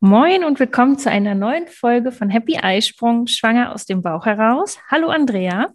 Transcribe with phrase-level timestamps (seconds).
[0.00, 4.78] Moin und willkommen zu einer neuen Folge von Happy Eisprung, schwanger aus dem Bauch heraus.
[4.90, 5.72] Hallo Andrea.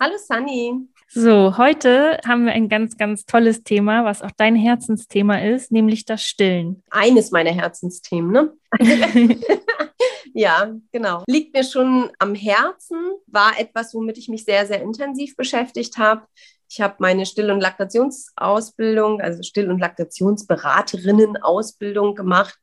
[0.00, 0.86] Hallo Sunny.
[1.08, 6.04] So, heute haben wir ein ganz, ganz tolles Thema, was auch dein Herzensthema ist, nämlich
[6.04, 6.82] das Stillen.
[6.90, 8.52] Eines meiner Herzensthemen, ne?
[10.34, 11.24] ja, genau.
[11.26, 12.96] Liegt mir schon am Herzen,
[13.26, 16.22] war etwas, womit ich mich sehr, sehr intensiv beschäftigt habe.
[16.72, 22.58] Ich habe meine Still- und Laktationsausbildung, also Still- und Laktionsberaterinnen-Ausbildung gemacht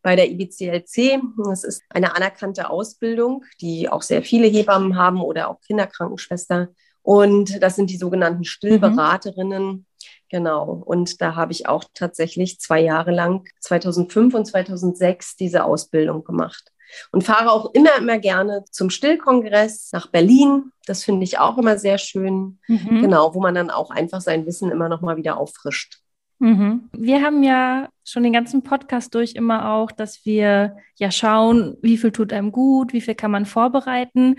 [0.00, 1.20] bei der IBCLC.
[1.44, 6.68] Das ist eine anerkannte Ausbildung, die auch sehr viele Hebammen haben oder auch Kinderkrankenschwester.
[7.02, 9.84] Und das sind die sogenannten Stillberaterinnen.
[10.30, 10.82] Genau.
[10.86, 16.72] Und da habe ich auch tatsächlich zwei Jahre lang, 2005 und 2006, diese Ausbildung gemacht.
[17.12, 20.72] Und fahre auch immer, immer gerne zum Stillkongress nach Berlin.
[20.86, 22.58] Das finde ich auch immer sehr schön.
[22.68, 23.02] Mhm.
[23.02, 26.00] Genau, wo man dann auch einfach sein Wissen immer noch mal wieder auffrischt.
[26.40, 26.88] Mhm.
[26.92, 31.98] Wir haben ja schon den ganzen Podcast durch immer auch, dass wir ja schauen, wie
[31.98, 34.36] viel tut einem gut, wie viel kann man vorbereiten.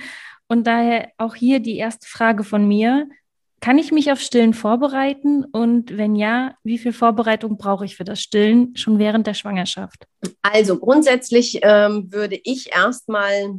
[0.47, 3.07] Und daher auch hier die erste Frage von mir.
[3.61, 5.45] Kann ich mich auf Stillen vorbereiten?
[5.45, 10.07] Und wenn ja, wie viel Vorbereitung brauche ich für das Stillen schon während der Schwangerschaft?
[10.41, 13.53] Also grundsätzlich ähm, würde ich erstmal,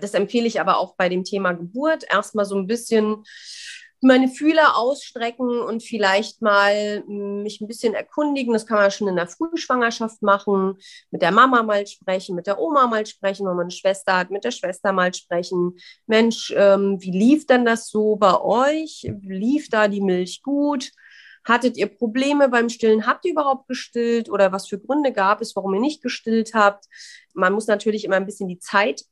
[0.00, 3.22] das empfehle ich aber auch bei dem Thema Geburt, erstmal so ein bisschen
[4.06, 8.52] meine Fühler ausstrecken und vielleicht mal mh, mich ein bisschen erkundigen.
[8.52, 10.78] Das kann man schon in der Frühschwangerschaft machen,
[11.10, 14.30] mit der Mama mal sprechen, mit der Oma mal sprechen, wenn man eine Schwester hat,
[14.30, 15.76] mit der Schwester mal sprechen.
[16.06, 19.10] Mensch, ähm, wie lief denn das so bei euch?
[19.22, 20.90] Lief da die Milch gut?
[21.44, 23.06] Hattet ihr Probleme beim Stillen?
[23.06, 24.28] Habt ihr überhaupt gestillt?
[24.28, 26.86] Oder was für Gründe gab es, warum ihr nicht gestillt habt?
[27.34, 29.04] Man muss natürlich immer ein bisschen die Zeit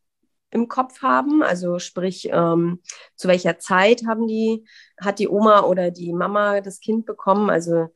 [0.54, 2.80] im Kopf haben, also sprich, ähm,
[3.16, 4.64] zu welcher Zeit haben die,
[5.00, 7.50] hat die Oma oder die Mama das Kind bekommen.
[7.50, 7.88] Also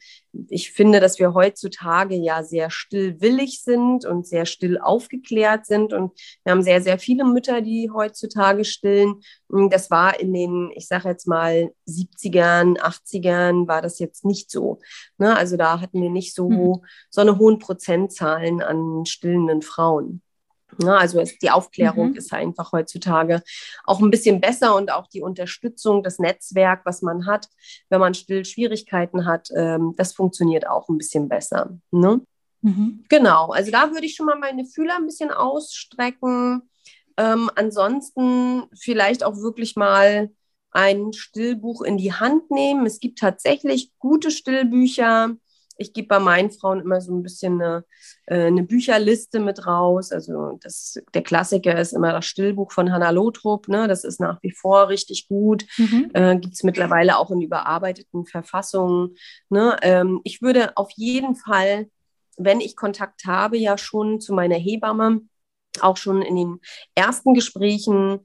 [0.48, 5.92] ich finde, dass wir heutzutage ja sehr stillwillig sind und sehr still aufgeklärt sind.
[5.92, 9.20] Und wir haben sehr, sehr viele Mütter, die heutzutage stillen.
[9.70, 14.80] Das war in den, ich sage jetzt mal, 70ern, 80ern war das jetzt nicht so.
[15.16, 15.36] Ne?
[15.36, 16.84] Also da hatten wir nicht so, Mhm.
[17.10, 20.22] so eine hohen Prozentzahlen an stillenden Frauen.
[20.80, 22.16] Ja, also es, die Aufklärung Mhm.
[22.16, 23.42] ist einfach heutzutage
[23.84, 27.48] auch ein bisschen besser und auch die Unterstützung, das Netzwerk, was man hat,
[27.88, 31.78] wenn man still Schwierigkeiten hat, ähm, das funktioniert auch ein bisschen besser.
[31.90, 32.20] Ne?
[32.62, 33.04] Mhm.
[33.08, 36.62] Genau, also da würde ich schon mal meine Fühler ein bisschen ausstrecken.
[37.16, 40.30] Ähm, ansonsten vielleicht auch wirklich mal
[40.70, 42.86] ein Stillbuch in die Hand nehmen.
[42.86, 45.34] Es gibt tatsächlich gute Stillbücher.
[45.78, 47.84] Ich gebe bei meinen Frauen immer so ein bisschen eine,
[48.26, 50.12] äh, eine Bücherliste mit raus.
[50.12, 53.68] Also das, der Klassiker ist immer das Stillbuch von Hannah Lothrop.
[53.68, 53.88] Ne?
[53.88, 56.10] Das ist nach wie vor richtig gut Mhm.
[56.14, 59.16] äh, gibt es mittlerweile auch in überarbeiteten Verfassungen.
[59.48, 59.76] Ne?
[59.82, 61.88] Ähm, ich würde auf jeden Fall,
[62.36, 65.20] wenn ich Kontakt habe, ja schon zu meiner Hebamme,
[65.80, 66.60] auch schon in den
[66.94, 68.20] ersten Gesprächen,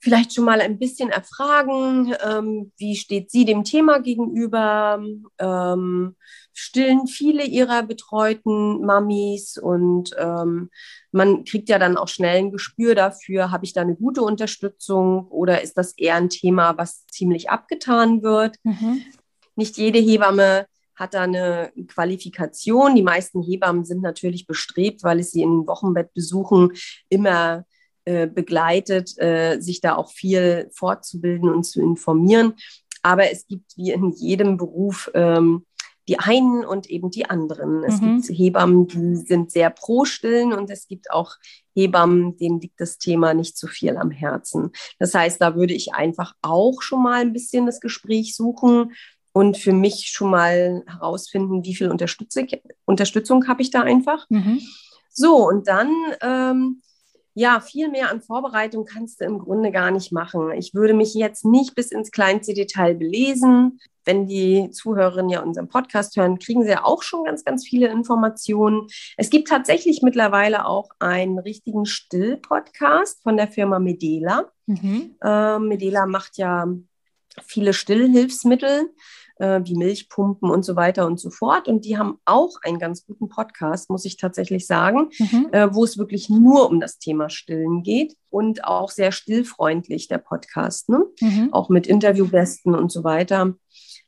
[0.00, 5.02] vielleicht schon mal ein bisschen erfragen, ähm, wie steht sie dem Thema gegenüber,
[5.38, 6.16] ähm,
[6.52, 10.70] stillen viele ihrer betreuten Mamis und ähm,
[11.12, 15.28] man kriegt ja dann auch schnell ein Gespür dafür, habe ich da eine gute Unterstützung
[15.28, 18.56] oder ist das eher ein Thema, was ziemlich abgetan wird.
[18.64, 19.02] Mhm.
[19.56, 20.66] Nicht jede Hebamme
[20.98, 22.96] hat da eine Qualifikation.
[22.96, 26.72] Die meisten Hebammen sind natürlich bestrebt, weil es sie in Wochenbettbesuchen
[27.08, 27.62] immer äh,
[28.26, 32.54] begleitet, äh, sich da auch viel fortzubilden und zu informieren.
[33.02, 35.64] Aber es gibt wie in jedem Beruf ähm,
[36.08, 37.84] die einen und eben die anderen.
[37.84, 38.22] Es Mhm.
[38.22, 41.34] gibt Hebammen, die sind sehr pro Stillen und es gibt auch
[41.76, 44.70] Hebammen, denen liegt das Thema nicht so viel am Herzen.
[44.98, 48.92] Das heißt, da würde ich einfach auch schon mal ein bisschen das Gespräch suchen
[49.34, 52.48] und für mich schon mal herausfinden, wie viel Unterstützung,
[52.86, 54.24] Unterstützung habe ich da einfach.
[54.30, 54.60] Mhm.
[55.10, 56.80] So, und dann, ähm,
[57.34, 60.50] ja, viel mehr an Vorbereitung kannst du im Grunde gar nicht machen.
[60.52, 63.80] Ich würde mich jetzt nicht bis ins kleinste Detail belesen.
[64.04, 67.88] Wenn die Zuhörerinnen ja unseren Podcast hören, kriegen sie ja auch schon ganz, ganz viele
[67.88, 68.88] Informationen.
[69.16, 74.50] Es gibt tatsächlich mittlerweile auch einen richtigen Still-Podcast von der Firma Medela.
[74.66, 75.14] Mhm.
[75.22, 76.66] Ähm, Medela macht ja
[77.44, 78.90] viele Stillhilfsmittel.
[79.38, 81.68] Äh, wie Milchpumpen und so weiter und so fort.
[81.68, 85.48] Und die haben auch einen ganz guten Podcast, muss ich tatsächlich sagen, mhm.
[85.52, 90.18] äh, wo es wirklich nur um das Thema Stillen geht und auch sehr stillfreundlich, der
[90.18, 91.04] Podcast, ne?
[91.20, 91.52] Mhm.
[91.52, 93.54] auch mit Interviewgästen und so weiter.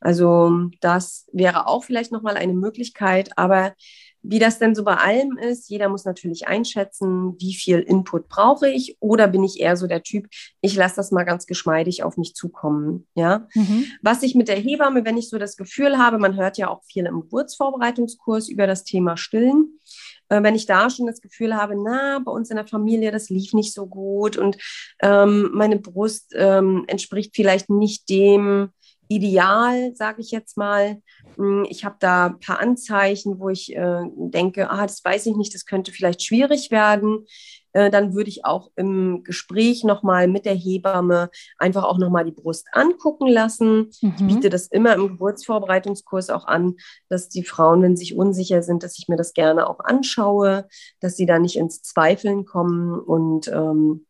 [0.00, 3.75] Also das wäre auch vielleicht nochmal eine Möglichkeit, aber
[4.22, 8.69] wie das denn so bei allem ist, jeder muss natürlich einschätzen, wie viel Input brauche
[8.69, 10.28] ich oder bin ich eher so der Typ,
[10.61, 13.06] ich lasse das mal ganz geschmeidig auf mich zukommen.
[13.14, 13.87] Ja, mhm.
[14.02, 16.82] was ich mit der Hebamme, wenn ich so das Gefühl habe, man hört ja auch
[16.84, 19.81] viel im Geburtsvorbereitungskurs über das Thema Stillen.
[20.28, 23.31] Äh, wenn ich da schon das Gefühl habe, na, bei uns in der Familie, das
[23.31, 24.58] lief nicht so gut und
[25.02, 28.70] ähm, meine Brust ähm, entspricht vielleicht nicht dem,
[29.11, 31.03] Ideal, sage ich jetzt mal.
[31.37, 35.35] Hm, ich habe da ein paar Anzeichen, wo ich äh, denke, ah, das weiß ich
[35.35, 37.27] nicht, das könnte vielleicht schwierig werden.
[37.73, 42.31] Äh, dann würde ich auch im Gespräch nochmal mit der Hebamme einfach auch nochmal die
[42.31, 43.91] Brust angucken lassen.
[44.01, 44.15] Mhm.
[44.17, 46.77] Ich biete das immer im Geburtsvorbereitungskurs auch an,
[47.09, 50.69] dass die Frauen, wenn sie sich unsicher sind, dass ich mir das gerne auch anschaue,
[51.01, 54.06] dass sie da nicht ins Zweifeln kommen und ähm,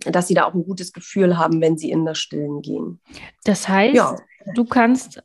[0.00, 3.00] dass sie da auch ein gutes Gefühl haben, wenn sie in das Stillen gehen.
[3.44, 4.16] Das heißt, ja.
[4.54, 5.22] Du kannst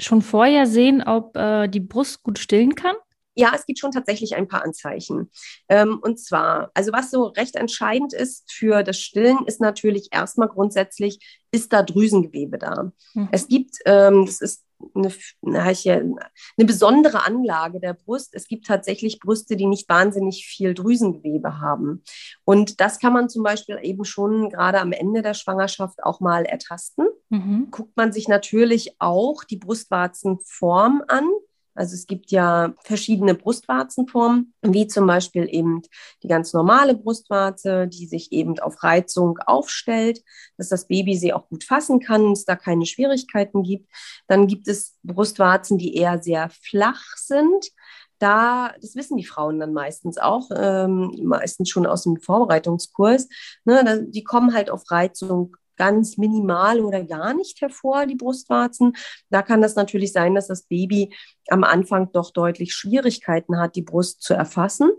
[0.00, 2.96] schon vorher sehen, ob äh, die Brust gut stillen kann?
[3.34, 5.30] Ja, es gibt schon tatsächlich ein paar Anzeichen.
[5.68, 10.48] Ähm, und zwar, also was so recht entscheidend ist für das Stillen, ist natürlich erstmal
[10.48, 12.92] grundsätzlich, ist da Drüsengewebe da.
[13.14, 13.28] Mhm.
[13.30, 15.12] Es gibt, ähm, das ist eine,
[15.44, 18.34] eine besondere Anlage der Brust.
[18.34, 22.02] Es gibt tatsächlich Brüste, die nicht wahnsinnig viel Drüsengewebe haben.
[22.44, 26.44] Und das kann man zum Beispiel eben schon gerade am Ende der Schwangerschaft auch mal
[26.44, 27.06] ertasten.
[27.28, 27.68] Mhm.
[27.70, 31.28] Guckt man sich natürlich auch die Brustwarzenform an.
[31.74, 35.82] Also es gibt ja verschiedene Brustwarzenformen, wie zum Beispiel eben
[36.22, 40.22] die ganz normale Brustwarze, die sich eben auf Reizung aufstellt,
[40.56, 43.88] dass das Baby sie auch gut fassen kann, es da keine Schwierigkeiten gibt.
[44.26, 47.70] Dann gibt es Brustwarzen, die eher sehr flach sind.
[48.18, 53.28] Da, das wissen die Frauen dann meistens auch, ähm, meistens schon aus dem Vorbereitungskurs.
[53.64, 58.92] Ne, die kommen halt auf Reizung ganz minimal oder gar nicht hervor, die Brustwarzen.
[59.30, 61.14] Da kann das natürlich sein, dass das Baby
[61.48, 64.90] am Anfang doch deutlich Schwierigkeiten hat, die Brust zu erfassen.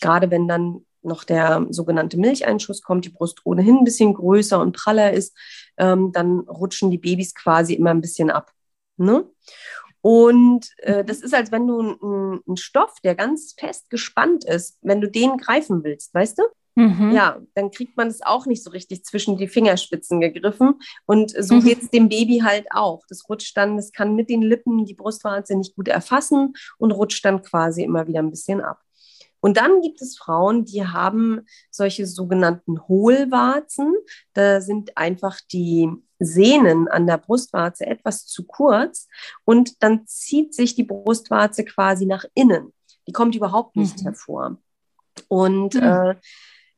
[0.00, 4.76] Gerade wenn dann noch der sogenannte Milcheinschuss kommt, die Brust ohnehin ein bisschen größer und
[4.76, 5.36] praller ist,
[5.76, 8.52] ähm, dann rutschen die Babys quasi immer ein bisschen ab.
[8.98, 9.28] Ne?
[10.02, 15.00] Und äh, das ist, als wenn du einen Stoff, der ganz fest gespannt ist, wenn
[15.00, 16.42] du den greifen willst, weißt du?
[16.74, 17.12] Mhm.
[17.12, 20.80] Ja, dann kriegt man es auch nicht so richtig zwischen die Fingerspitzen gegriffen.
[21.06, 21.64] Und so mhm.
[21.64, 23.02] geht es dem Baby halt auch.
[23.08, 27.24] Das rutscht dann, das kann mit den Lippen die Brustwarze nicht gut erfassen und rutscht
[27.24, 28.80] dann quasi immer wieder ein bisschen ab.
[29.40, 31.40] Und dann gibt es Frauen, die haben
[31.70, 33.92] solche sogenannten Hohlwarzen.
[34.34, 35.90] Da sind einfach die
[36.20, 39.08] Sehnen an der Brustwarze etwas zu kurz
[39.44, 42.72] und dann zieht sich die Brustwarze quasi nach innen.
[43.08, 44.02] Die kommt überhaupt nicht mhm.
[44.04, 44.58] hervor.
[45.26, 45.82] Und mhm.
[45.82, 46.14] äh,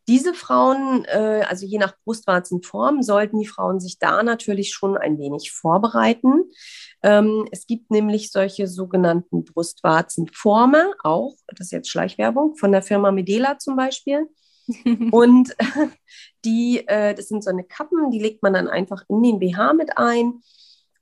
[0.06, 5.19] diese Frauen, äh, also je nach Brustwarzenform, sollten die Frauen sich da natürlich schon ein
[5.19, 6.45] wenig vorbereiten.
[7.03, 13.12] Ähm, es gibt nämlich solche sogenannten Brustwarzenformer, auch, das ist jetzt Schleichwerbung, von der Firma
[13.12, 14.29] Medela zum Beispiel.
[15.11, 15.55] Und
[16.45, 19.75] die, äh, das sind so eine Kappen, die legt man dann einfach in den BH
[19.75, 20.43] mit ein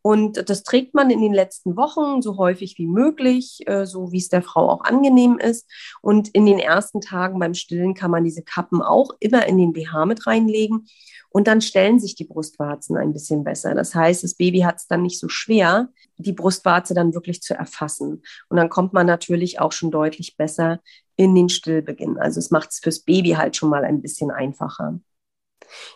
[0.02, 4.18] und das trägt man in den letzten Wochen so häufig wie möglich, äh, so wie
[4.18, 5.70] es der Frau auch angenehm ist.
[6.00, 9.72] Und in den ersten Tagen beim Stillen kann man diese Kappen auch immer in den
[9.72, 10.88] BH mit reinlegen.
[11.30, 13.74] Und dann stellen sich die Brustwarzen ein bisschen besser.
[13.74, 17.54] Das heißt, das Baby hat es dann nicht so schwer, die Brustwarze dann wirklich zu
[17.54, 18.22] erfassen.
[18.48, 20.80] Und dann kommt man natürlich auch schon deutlich besser
[21.16, 22.18] in den Stillbeginn.
[22.18, 25.00] Also es macht es fürs Baby halt schon mal ein bisschen einfacher.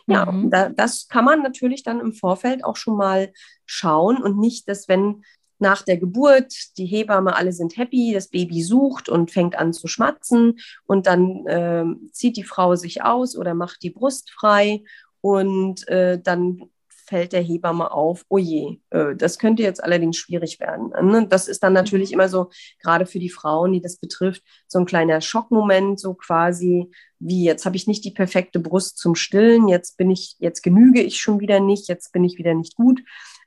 [0.07, 0.51] Ja, mhm.
[0.51, 3.33] da, das kann man natürlich dann im Vorfeld auch schon mal
[3.65, 5.23] schauen und nicht, dass wenn
[5.59, 9.89] nach der Geburt die Hebamme, alle sind happy, das Baby sucht und fängt an zu
[9.89, 14.83] schmatzen und dann äh, zieht die Frau sich aus oder macht die Brust frei
[15.21, 16.71] und äh, dann
[17.07, 20.89] fällt der Hebamme auf, oh je, äh, das könnte jetzt allerdings schwierig werden.
[21.09, 21.27] Ne?
[21.29, 22.51] Das ist dann natürlich immer so,
[22.83, 27.65] gerade für die Frauen, die das betrifft, so ein kleiner Schockmoment, so quasi wie, jetzt
[27.65, 31.41] habe ich nicht die perfekte Brust zum Stillen, jetzt bin ich, jetzt genüge ich schon
[31.41, 33.03] wieder nicht, jetzt bin ich wieder nicht gut.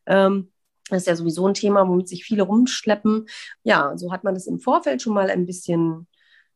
[0.05, 0.51] Ähm,
[0.89, 3.27] das ist ja sowieso ein Thema, womit sich viele rumschleppen.
[3.63, 6.07] Ja, so hat man das im Vorfeld schon mal ein bisschen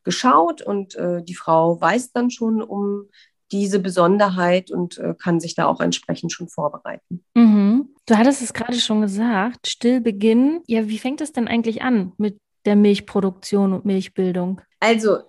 [0.03, 3.10] geschaut und äh, die Frau weiß dann schon um
[3.53, 7.24] diese Besonderheit und äh, kann sich da auch entsprechend schon vorbereiten.
[7.36, 7.89] Mhm.
[8.05, 10.62] Du hattest es gerade schon gesagt, Stillbeginn.
[10.67, 14.60] Ja, wie fängt es denn eigentlich an mit der Milchproduktion und Milchbildung?
[14.79, 15.19] Also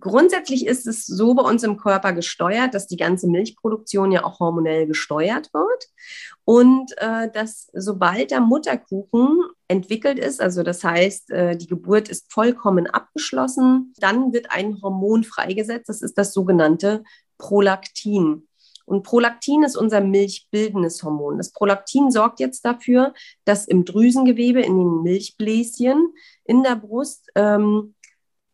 [0.00, 4.40] grundsätzlich ist es so bei uns im Körper gesteuert, dass die ganze Milchproduktion ja auch
[4.40, 5.88] hormonell gesteuert wird.
[6.44, 12.32] Und äh, dass sobald der Mutterkuchen entwickelt ist, also das heißt, äh, die Geburt ist
[12.32, 17.02] vollkommen abgeschlossen, dann wird ein Hormon freigesetzt, das ist das sogenannte
[17.38, 18.48] Prolaktin.
[18.86, 21.38] Und Prolaktin ist unser milchbildendes Hormon.
[21.38, 23.14] Das Prolaktin sorgt jetzt dafür,
[23.44, 26.12] dass im Drüsengewebe, in den Milchbläschen
[26.44, 27.94] in der Brust ähm,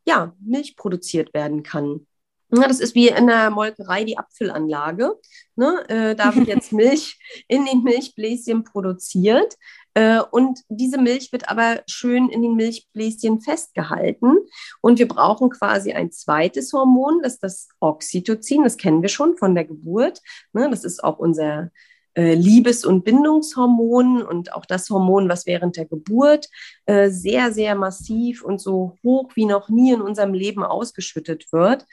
[0.07, 2.07] ja, Milch produziert werden kann.
[2.53, 5.15] Ja, das ist wie in der Molkerei die Apfelanlage.
[5.57, 5.85] Ne?
[5.89, 9.57] Äh, da wird jetzt Milch in den Milchbläschen produziert.
[9.95, 14.37] Äh, und diese Milch wird aber schön in den Milchbläschen festgehalten.
[14.81, 18.65] Und wir brauchen quasi ein zweites Hormon, das ist das Oxytocin.
[18.65, 20.21] Das kennen wir schon von der Geburt.
[20.53, 20.69] Ne?
[20.71, 21.71] Das ist auch unser
[22.15, 26.49] Liebes- und Bindungshormon und auch das Hormon, was während der Geburt
[26.87, 31.87] äh, sehr, sehr massiv und so hoch wie noch nie in unserem Leben ausgeschüttet wird.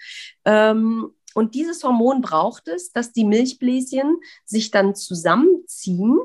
[0.45, 6.17] Ähm, und dieses Hormon braucht es, dass die Milchbläschen sich dann zusammenziehen.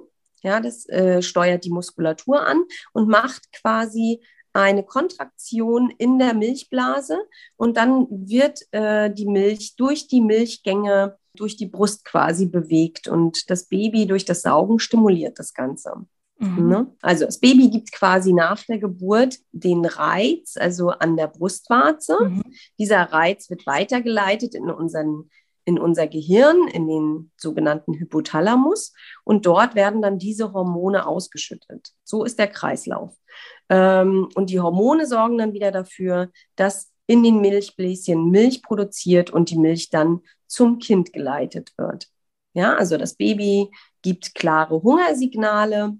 [0.42, 4.20] Ja, das äh, steuert die Muskulatur an und macht quasi
[4.54, 7.18] eine Kontraktion in der Milchblase
[7.56, 13.50] und dann wird äh, die Milch durch die Milchgänge durch die Brust quasi bewegt und
[13.50, 16.06] das Baby durch das Saugen stimuliert das Ganze.
[16.38, 16.68] Mhm.
[16.68, 16.86] Ne?
[17.00, 22.16] Also das Baby gibt quasi nach der Geburt den Reiz, also an der Brustwarze.
[22.20, 22.42] Mhm.
[22.78, 25.30] Dieser Reiz wird weitergeleitet in unseren
[25.64, 28.92] in unser Gehirn, in den sogenannten Hypothalamus.
[29.24, 31.90] Und dort werden dann diese Hormone ausgeschüttet.
[32.04, 33.14] So ist der Kreislauf.
[33.68, 39.50] Ähm, und die Hormone sorgen dann wieder dafür, dass in den Milchbläschen Milch produziert und
[39.50, 40.20] die Milch dann
[40.52, 42.08] zum Kind geleitet wird.
[42.52, 43.70] Ja, also das Baby
[44.02, 45.96] gibt klare Hungersignale.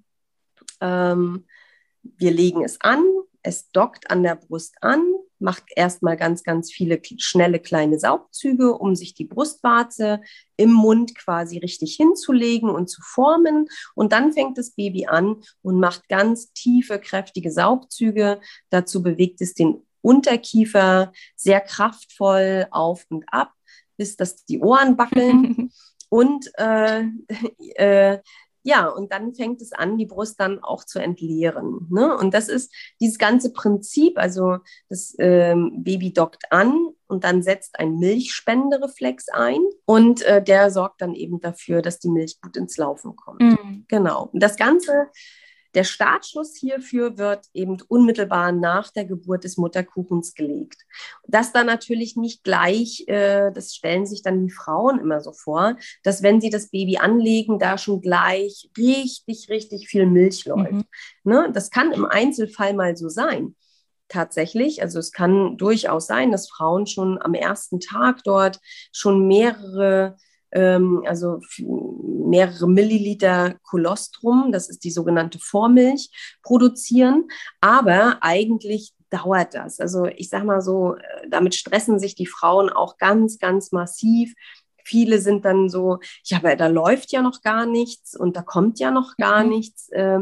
[0.81, 1.47] Ähm,
[2.03, 3.03] wir legen es an,
[3.43, 5.03] es dockt an der Brust an,
[5.39, 10.21] macht erstmal ganz, ganz viele schnelle kleine Saugzüge, um sich die Brustwarze
[10.57, 13.69] im Mund quasi richtig hinzulegen und zu formen.
[13.95, 18.41] Und dann fängt das Baby an und macht ganz tiefe, kräftige Saugzüge.
[18.69, 23.53] Dazu bewegt es den Unterkiefer sehr kraftvoll auf und ab
[23.97, 25.71] bis dass die Ohren wackeln.
[26.09, 27.05] und äh,
[27.75, 28.19] äh,
[28.65, 31.89] ja, und dann fängt es an, die Brust dann auch zu entleeren.
[31.91, 32.17] Ne?
[32.17, 34.59] Und das ist dieses ganze Prinzip, also
[34.89, 41.03] das ähm, Baby dockt an und dann setzt ein Milchspendereflex ein und äh, der sorgt
[41.03, 43.41] dann eben dafür, dass die Milch gut ins Laufen kommt.
[43.41, 43.85] Mhm.
[43.89, 44.31] Genau.
[44.33, 45.09] Und das Ganze
[45.75, 50.83] der Startschuss hierfür wird eben unmittelbar nach der Geburt des Mutterkuchens gelegt.
[51.27, 55.77] Das dann natürlich nicht gleich, äh, das stellen sich dann die Frauen immer so vor,
[56.03, 60.73] dass wenn sie das Baby anlegen, da schon gleich richtig, richtig viel Milch läuft.
[60.73, 60.85] Mhm.
[61.25, 61.51] Ne?
[61.53, 63.55] Das kann im Einzelfall mal so sein
[64.09, 64.83] tatsächlich.
[64.83, 68.61] Also es kann durchaus sein, dass Frauen schon am ersten Tag dort
[68.93, 70.17] schon mehrere
[70.53, 76.11] ähm, also mehrere Milliliter Kolostrum, das ist die sogenannte Vormilch,
[76.43, 77.29] produzieren.
[77.61, 79.81] Aber eigentlich dauert das.
[79.81, 84.35] Also ich sage mal so, äh, damit stressen sich die Frauen auch ganz, ganz massiv.
[84.85, 88.81] Viele sind dann so, ja, aber da läuft ja noch gar nichts und da kommt
[88.81, 89.51] ja noch gar mhm.
[89.51, 89.89] nichts.
[89.91, 90.21] Äh,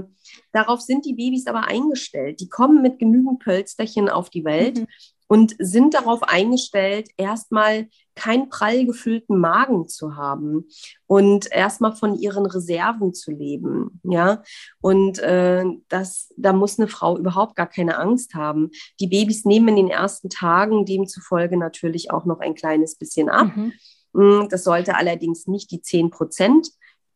[0.52, 2.40] darauf sind die Babys aber eingestellt.
[2.40, 4.78] Die kommen mit genügend Pölsterchen auf die Welt.
[4.78, 4.86] Mhm
[5.30, 10.66] und sind darauf eingestellt, erstmal keinen prall gefüllten Magen zu haben
[11.06, 14.00] und erstmal von ihren Reserven zu leben.
[14.02, 14.42] Ja,
[14.80, 18.70] und äh, das, da muss eine Frau überhaupt gar keine Angst haben.
[18.98, 23.56] Die Babys nehmen in den ersten Tagen demzufolge natürlich auch noch ein kleines bisschen ab.
[23.56, 23.72] Mhm.
[24.12, 26.70] Mm, das sollte allerdings nicht die 10 Prozent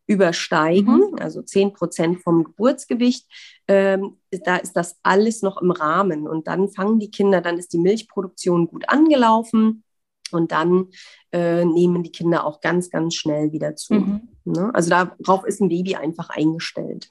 [0.06, 1.18] übersteigen, mhm.
[1.18, 3.26] also 10 Prozent vom Geburtsgewicht,
[3.68, 6.28] ähm, da ist das alles noch im Rahmen.
[6.28, 9.82] Und dann fangen die Kinder, dann ist die Milchproduktion gut angelaufen
[10.30, 10.88] und dann
[11.32, 13.94] äh, nehmen die Kinder auch ganz, ganz schnell wieder zu.
[13.94, 14.28] Mhm.
[14.44, 14.70] Ne?
[14.75, 17.08] Also darauf ist ein Baby einfach eingestellt.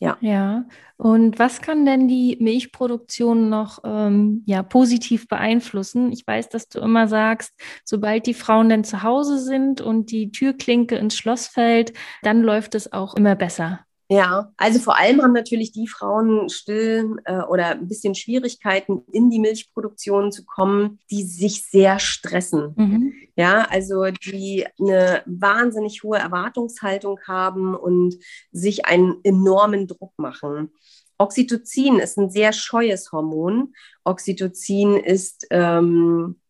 [0.00, 0.16] Ja.
[0.20, 0.64] Ja.
[0.96, 6.12] Und was kann denn die Milchproduktion noch ähm, ja, positiv beeinflussen?
[6.12, 7.52] Ich weiß, dass du immer sagst,
[7.84, 12.74] sobald die Frauen dann zu Hause sind und die Türklinke ins Schloss fällt, dann läuft
[12.74, 13.80] es auch immer besser.
[14.10, 19.28] Ja, also vor allem haben natürlich die Frauen still äh, oder ein bisschen Schwierigkeiten, in
[19.28, 22.72] die Milchproduktion zu kommen, die sich sehr stressen.
[22.74, 23.12] Mhm.
[23.38, 28.18] Ja, also die eine wahnsinnig hohe Erwartungshaltung haben und
[28.50, 30.72] sich einen enormen Druck machen.
[31.18, 33.74] Oxytocin ist ein sehr scheues Hormon.
[34.02, 36.40] Oxytocin ist ähm,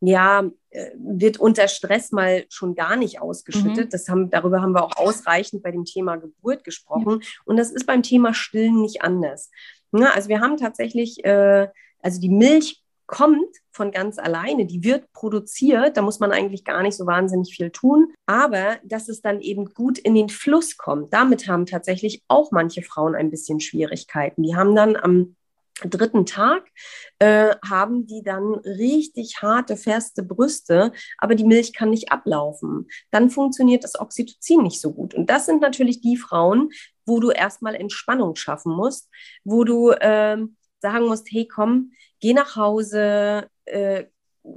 [0.00, 3.86] ja, äh, wird unter Stress mal schon gar nicht ausgeschüttet.
[3.86, 3.90] Mhm.
[3.90, 7.22] Das haben, darüber haben wir auch ausreichend bei dem Thema Geburt gesprochen.
[7.22, 7.28] Ja.
[7.44, 9.50] Und das ist beim Thema Stillen nicht anders.
[9.90, 11.66] Ja, also wir haben tatsächlich, äh,
[12.00, 16.82] also die Milch kommt von ganz alleine, die wird produziert, da muss man eigentlich gar
[16.82, 21.12] nicht so wahnsinnig viel tun, aber dass es dann eben gut in den Fluss kommt,
[21.12, 24.42] damit haben tatsächlich auch manche Frauen ein bisschen Schwierigkeiten.
[24.42, 25.36] Die haben dann am
[25.82, 26.70] dritten Tag
[27.18, 32.86] äh, haben die dann richtig harte, feste Brüste, aber die Milch kann nicht ablaufen.
[33.10, 35.14] Dann funktioniert das Oxytocin nicht so gut.
[35.14, 36.70] Und das sind natürlich die Frauen,
[37.06, 39.10] wo du erstmal Entspannung schaffen musst,
[39.42, 40.38] wo du äh,
[40.84, 44.04] sagen musst, hey komm, geh nach Hause, äh,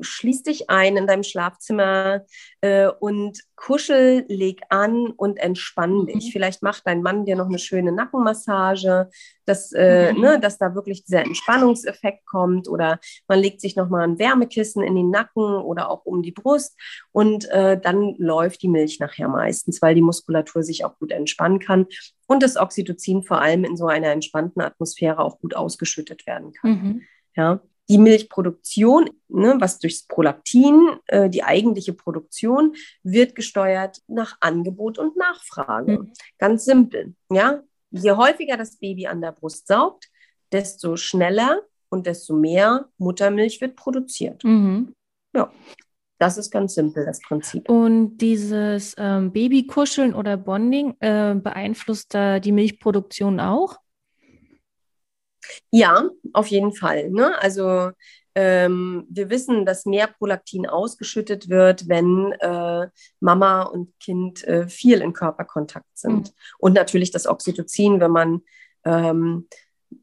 [0.01, 2.25] schließ dich ein in deinem Schlafzimmer
[2.62, 6.27] äh, und kuschel, leg an und entspann dich.
[6.27, 6.32] Mhm.
[6.32, 9.10] Vielleicht macht dein Mann dir noch eine schöne Nackenmassage,
[9.46, 10.22] dass, äh, mhm.
[10.22, 14.96] ne, dass da wirklich dieser Entspannungseffekt kommt oder man legt sich nochmal ein Wärmekissen in
[14.96, 16.77] den Nacken oder auch um die Brust
[17.12, 21.60] und äh, dann läuft die Milch nachher meistens, weil die Muskulatur sich auch gut entspannen
[21.60, 21.88] kann
[22.27, 26.72] und das Oxytocin vor allem in so einer entspannten Atmosphäre auch gut ausgeschüttet werden kann.
[26.72, 27.01] Mhm.
[27.36, 34.98] Ja, die Milchproduktion, ne, was durchs Prolaktin, äh, die eigentliche Produktion, wird gesteuert nach Angebot
[34.98, 36.00] und Nachfrage.
[36.00, 36.13] Mhm.
[36.38, 37.15] Ganz simpel.
[37.32, 37.63] Ja?
[37.91, 40.10] Je häufiger das Baby an der Brust saugt,
[40.51, 44.44] desto schneller und desto mehr Muttermilch wird produziert.
[44.44, 44.94] Mhm.
[45.34, 45.51] Ja.
[46.20, 47.70] Das ist ganz simpel, das Prinzip.
[47.70, 53.77] Und dieses ähm, Babykuscheln oder Bonding äh, beeinflusst da die Milchproduktion auch?
[55.72, 57.10] Ja, auf jeden Fall.
[57.10, 57.39] Ne?
[57.42, 57.92] Also
[58.39, 62.88] ähm, wir wissen, dass mehr Prolaktin ausgeschüttet wird, wenn äh,
[63.20, 66.27] Mama und Kind äh, viel in Körperkontakt sind.
[66.27, 66.34] Mhm.
[66.60, 68.42] Und natürlich das Oxytocin, wenn man,
[68.86, 69.48] ähm,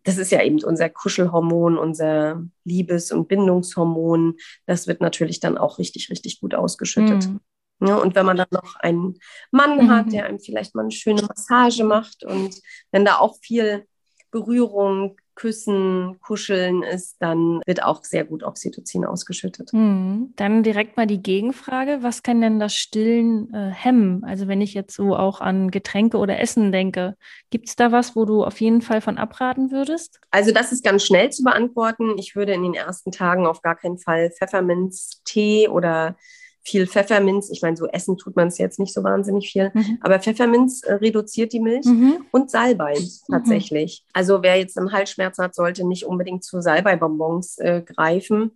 [0.02, 4.34] das ist ja eben unser Kuschelhormon, unser Liebes- und Bindungshormon,
[4.66, 7.28] das wird natürlich dann auch richtig, richtig gut ausgeschüttet.
[7.28, 7.40] Mhm.
[7.86, 9.18] Ja, und wenn man dann noch einen
[9.52, 9.90] Mann mhm.
[9.90, 12.60] hat, der einem vielleicht mal eine schöne Massage macht und
[12.90, 13.86] wenn da auch viel
[14.32, 19.72] Berührung, Küssen, Kuscheln ist, dann wird auch sehr gut Oxytocin ausgeschüttet.
[19.72, 20.32] Hm.
[20.36, 24.24] Dann direkt mal die Gegenfrage, was kann denn das Stillen äh, hemmen?
[24.24, 27.16] Also wenn ich jetzt so auch an Getränke oder Essen denke,
[27.50, 30.20] gibt es da was, wo du auf jeden Fall von abraten würdest?
[30.30, 32.16] Also das ist ganz schnell zu beantworten.
[32.18, 36.16] Ich würde in den ersten Tagen auf gar keinen Fall Pfefferminztee oder
[36.64, 37.50] viel Pfefferminz.
[37.50, 39.98] Ich meine, so essen tut man es jetzt nicht so wahnsinnig viel, mhm.
[40.00, 42.24] aber Pfefferminz äh, reduziert die Milch mhm.
[42.32, 43.32] und Salbei mhm.
[43.32, 44.02] tatsächlich.
[44.04, 44.10] Mhm.
[44.14, 48.52] Also wer jetzt einen Halsschmerz hat, sollte nicht unbedingt zu Salbeibonbons äh, greifen.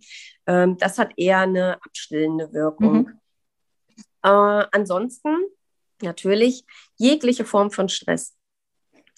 [0.47, 2.93] Ähm, das hat eher eine abstillende Wirkung.
[2.93, 3.19] Mhm.
[4.23, 5.35] Äh, ansonsten
[6.01, 6.65] natürlich
[6.97, 8.35] jegliche Form von Stress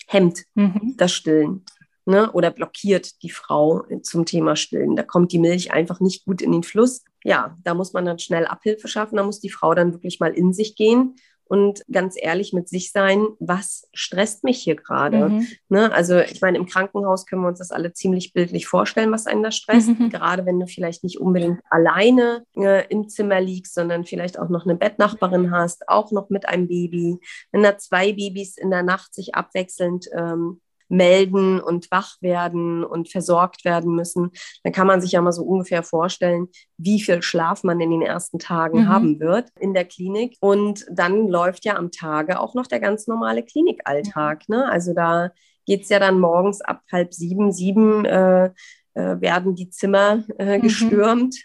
[0.07, 0.95] hemmt mhm.
[0.97, 1.63] das Stillen
[2.05, 4.95] ne, oder blockiert die Frau zum Thema Stillen.
[4.95, 7.03] Da kommt die Milch einfach nicht gut in den Fluss.
[7.23, 9.17] Ja, da muss man dann schnell Abhilfe schaffen.
[9.17, 11.15] Da muss die Frau dann wirklich mal in sich gehen
[11.51, 15.27] und ganz ehrlich mit sich sein, was stresst mich hier gerade?
[15.27, 15.47] Mhm.
[15.67, 15.91] Ne?
[15.91, 19.43] Also ich meine, im Krankenhaus können wir uns das alle ziemlich bildlich vorstellen, was einen
[19.43, 19.89] da stresst.
[19.89, 20.09] Mhm.
[20.11, 24.63] Gerade wenn du vielleicht nicht unbedingt alleine äh, im Zimmer liegst, sondern vielleicht auch noch
[24.63, 27.19] eine Bettnachbarin hast, auch noch mit einem Baby.
[27.51, 33.09] Wenn da zwei Babys in der Nacht sich abwechselnd ähm, melden und wach werden und
[33.09, 34.31] versorgt werden müssen,
[34.63, 38.01] dann kann man sich ja mal so ungefähr vorstellen, wie viel Schlaf man in den
[38.01, 38.89] ersten Tagen mhm.
[38.89, 40.37] haben wird in der Klinik.
[40.41, 44.49] Und dann läuft ja am Tage auch noch der ganz normale Klinikalltag.
[44.49, 44.69] Ne?
[44.69, 45.31] Also da
[45.65, 48.51] geht es ja dann morgens ab halb sieben, sieben äh,
[48.93, 50.61] äh, werden die Zimmer äh, mhm.
[50.61, 51.35] gestürmt.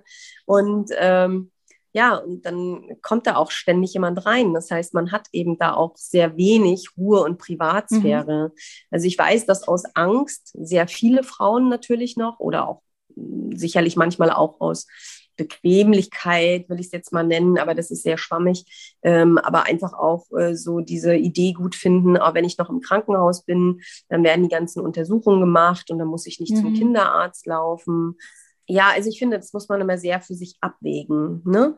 [0.46, 1.52] Und ähm,
[1.96, 4.52] ja, und dann kommt da auch ständig jemand rein.
[4.52, 8.48] Das heißt, man hat eben da auch sehr wenig Ruhe und Privatsphäre.
[8.48, 8.58] Mhm.
[8.90, 12.82] Also ich weiß, dass aus Angst sehr viele Frauen natürlich noch oder auch
[13.14, 14.86] hm, sicherlich manchmal auch aus
[15.38, 19.94] Bequemlichkeit, will ich es jetzt mal nennen, aber das ist sehr schwammig, ähm, aber einfach
[19.94, 23.80] auch äh, so diese Idee gut finden, auch wenn ich noch im Krankenhaus bin,
[24.10, 26.60] dann werden die ganzen Untersuchungen gemacht und dann muss ich nicht mhm.
[26.60, 28.16] zum Kinderarzt laufen
[28.66, 31.42] ja, also ich finde, das muss man immer sehr für sich abwägen.
[31.44, 31.76] Ne?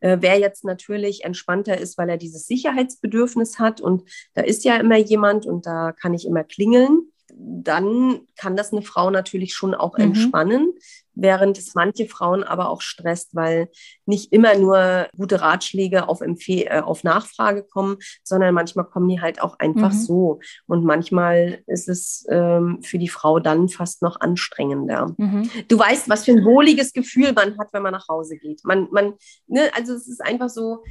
[0.00, 4.76] Äh, wer jetzt natürlich entspannter ist, weil er dieses Sicherheitsbedürfnis hat und da ist ja
[4.76, 7.09] immer jemand und da kann ich immer klingeln,
[7.42, 10.04] dann kann das eine Frau natürlich schon auch mhm.
[10.04, 10.72] entspannen,
[11.14, 13.68] während es manche Frauen aber auch stresst, weil
[14.06, 19.20] nicht immer nur gute Ratschläge auf, Empfeh äh, auf Nachfrage kommen, sondern manchmal kommen die
[19.20, 19.98] halt auch einfach mhm.
[19.98, 20.40] so.
[20.66, 25.14] Und manchmal ist es ähm, für die Frau dann fast noch anstrengender.
[25.16, 25.50] Mhm.
[25.68, 28.64] Du weißt, was für ein wohliges Gefühl man hat, wenn man nach Hause geht.
[28.64, 29.14] Man, man,
[29.46, 30.82] ne, also es ist einfach so,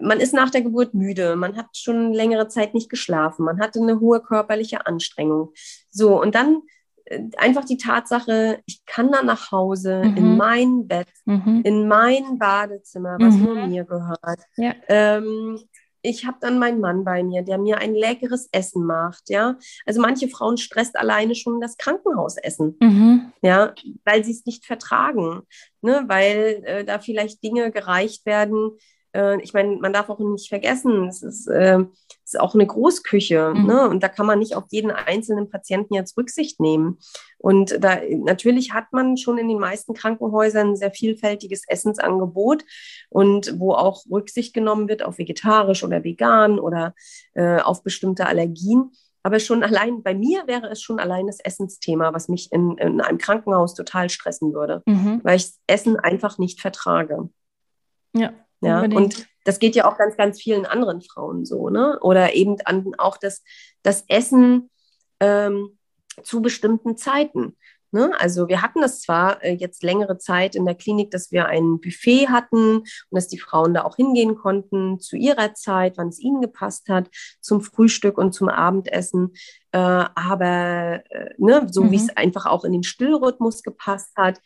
[0.00, 3.80] man ist nach der Geburt müde, man hat schon längere Zeit nicht geschlafen, man hatte
[3.80, 5.52] eine hohe körperliche Anstrengung.
[5.90, 6.62] So, und dann
[7.04, 10.16] äh, einfach die Tatsache, ich kann dann nach Hause mhm.
[10.16, 11.62] in mein Bett, mhm.
[11.64, 13.44] in mein Badezimmer, was mhm.
[13.44, 14.40] nur mir gehört.
[14.56, 14.74] Ja.
[14.88, 15.58] Ähm,
[16.04, 19.56] ich habe dann meinen Mann bei mir, der mir ein leckeres Essen macht, ja.
[19.86, 23.32] Also manche Frauen stresst alleine schon das Krankenhausessen, Mhm.
[23.40, 23.72] ja,
[24.04, 25.42] weil sie es nicht vertragen,
[25.80, 28.72] ne, weil äh, da vielleicht Dinge gereicht werden.
[29.14, 31.78] Äh, ich meine, man darf auch nicht vergessen, es ist, äh,
[32.24, 33.66] es ist auch eine Großküche, Mhm.
[33.66, 36.98] ne, und da kann man nicht auf jeden einzelnen Patienten jetzt Rücksicht nehmen.
[37.38, 42.64] Und da natürlich hat man schon in den meisten Krankenhäusern ein sehr vielfältiges Essensangebot
[43.10, 46.94] und wo auch Rücksicht genommen wird auf vegetarisch oder vegan oder
[47.34, 48.92] äh, auf bestimmte Allergien.
[49.24, 53.00] Aber schon allein bei mir wäre es schon allein das Essensthema, was mich in, in
[53.00, 55.20] einem Krankenhaus total stressen würde, Mhm.
[55.22, 57.28] weil ich Essen einfach nicht vertrage.
[58.14, 59.18] Ja, Ja, unbedingt.
[59.18, 61.98] und das geht ja auch ganz, ganz vielen anderen Frauen so, ne?
[62.00, 63.42] Oder eben an, auch das,
[63.82, 64.70] das Essen
[65.20, 65.78] ähm,
[66.22, 67.56] zu bestimmten Zeiten.
[67.94, 68.10] Ne?
[68.18, 71.78] Also wir hatten das zwar äh, jetzt längere Zeit in der Klinik, dass wir ein
[71.78, 76.18] Buffet hatten und dass die Frauen da auch hingehen konnten zu ihrer Zeit, wann es
[76.18, 77.10] ihnen gepasst hat,
[77.42, 79.34] zum Frühstück und zum Abendessen.
[79.72, 82.02] Äh, aber äh, ne, so wie Mhm.
[82.08, 84.40] es einfach auch in den Stillrhythmus gepasst hat.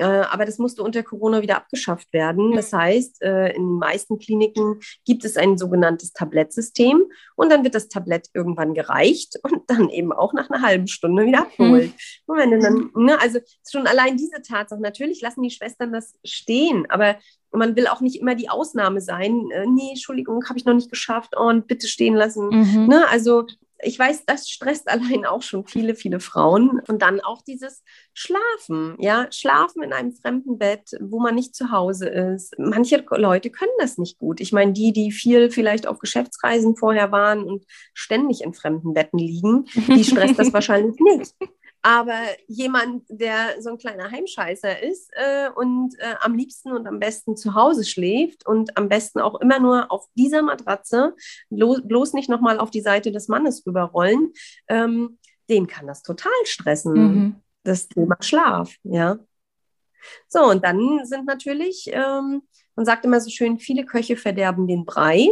[0.00, 2.52] Äh, aber das musste unter Corona wieder abgeschafft werden.
[2.52, 7.04] Das heißt, äh, in den meisten Kliniken gibt es ein sogenanntes Tablettsystem
[7.36, 11.26] und dann wird das Tablett irgendwann gereicht und dann eben auch nach einer halben Stunde
[11.26, 11.92] wieder abgeholt.
[12.26, 16.14] Und wenn du dann, ne, also schon allein diese Tatsache, natürlich lassen die Schwestern das
[16.24, 17.16] stehen, aber
[17.52, 19.50] man will auch nicht immer die Ausnahme sein.
[19.50, 22.48] Äh, nee, Entschuldigung, habe ich noch nicht geschafft und bitte stehen lassen.
[22.48, 22.86] Mhm.
[22.86, 23.44] Ne, also
[23.82, 26.80] ich weiß, das stresst allein auch schon viele, viele Frauen.
[26.88, 27.82] Und dann auch dieses
[28.14, 32.54] Schlafen, ja, Schlafen in einem fremden Bett, wo man nicht zu Hause ist.
[32.58, 34.40] Manche Leute können das nicht gut.
[34.40, 37.64] Ich meine, die, die viel vielleicht auf Geschäftsreisen vorher waren und
[37.94, 41.34] ständig in fremden Betten liegen, die stresst das wahrscheinlich nicht.
[41.82, 46.98] Aber jemand, der so ein kleiner Heimscheißer ist äh, und äh, am liebsten und am
[46.98, 51.14] besten zu Hause schläft und am besten auch immer nur auf dieser Matratze,
[51.48, 54.32] blo bloß nicht nochmal auf die Seite des Mannes rüberrollen,
[54.68, 57.36] ähm, den kann das total stressen, Mhm.
[57.64, 59.18] das Thema Schlaf, ja.
[60.28, 62.42] So, und dann sind natürlich, ähm,
[62.76, 65.28] man sagt immer so schön, viele Köche verderben den Brei.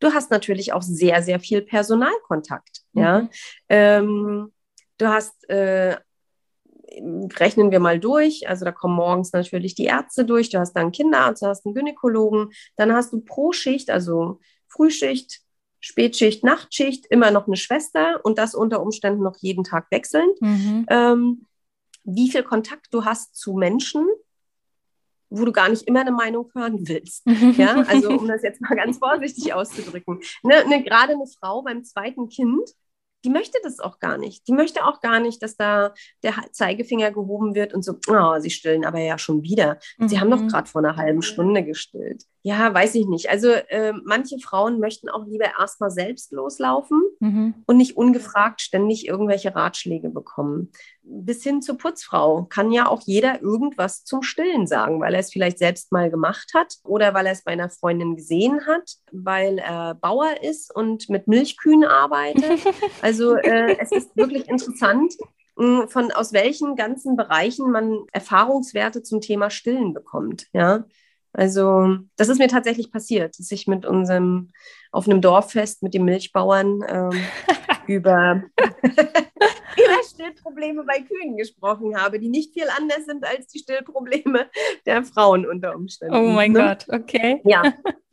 [0.00, 3.22] Du hast natürlich auch sehr, sehr viel Personalkontakt, ja.
[3.22, 3.28] Mhm.
[3.68, 4.52] Ähm,
[4.98, 5.96] du hast, äh,
[7.38, 10.84] rechnen wir mal durch, also da kommen morgens natürlich die Ärzte durch, du hast dann
[10.84, 15.40] einen Kinderarzt, du hast einen Gynäkologen, dann hast du pro Schicht, also Frühschicht,
[15.80, 20.40] Spätschicht, Nachtschicht, immer noch eine Schwester und das unter Umständen noch jeden Tag wechselnd.
[20.40, 20.86] Mhm.
[20.88, 21.46] Ähm,
[22.04, 24.06] wie viel Kontakt du hast zu Menschen,
[25.30, 27.22] wo du gar nicht immer eine Meinung hören willst.
[27.56, 30.20] Ja, also um das jetzt mal ganz vorsichtig auszudrücken.
[30.42, 32.70] Ne, ne, Gerade eine Frau beim zweiten Kind,
[33.24, 34.46] die möchte das auch gar nicht.
[34.46, 38.50] Die möchte auch gar nicht, dass da der Zeigefinger gehoben wird und so, oh, sie
[38.50, 39.78] stillen aber ja schon wieder.
[40.06, 40.48] Sie haben doch Mhm.
[40.48, 42.24] gerade vor einer halben Stunde gestillt.
[42.48, 43.28] Ja, weiß ich nicht.
[43.28, 47.54] Also äh, manche Frauen möchten auch lieber erstmal selbst loslaufen Mhm.
[47.66, 50.70] und nicht ungefragt ständig irgendwelche Ratschläge bekommen.
[51.02, 55.30] Bis hin zur Putzfrau kann ja auch jeder irgendwas zum Stillen sagen, weil er es
[55.30, 59.58] vielleicht selbst mal gemacht hat oder weil er es bei einer Freundin gesehen hat, weil
[59.58, 62.44] er Bauer ist und mit Milchkühen arbeitet.
[63.02, 65.12] Also äh, es ist wirklich interessant,
[65.56, 70.46] mh, von aus welchen ganzen Bereichen man Erfahrungswerte zum Thema Stillen bekommt.
[70.54, 70.84] Ja,
[71.38, 74.48] also das ist mir tatsächlich passiert, dass ich mit unserem
[74.90, 77.12] auf einem Dorffest mit den Milchbauern ähm,
[77.86, 84.50] über über Stillprobleme bei Kühen gesprochen habe, die nicht viel anders sind als die Stillprobleme
[84.86, 86.16] der Frauen unter Umständen.
[86.16, 86.60] Oh mein ne?
[86.60, 87.40] Gott, okay.
[87.44, 87.62] Ja,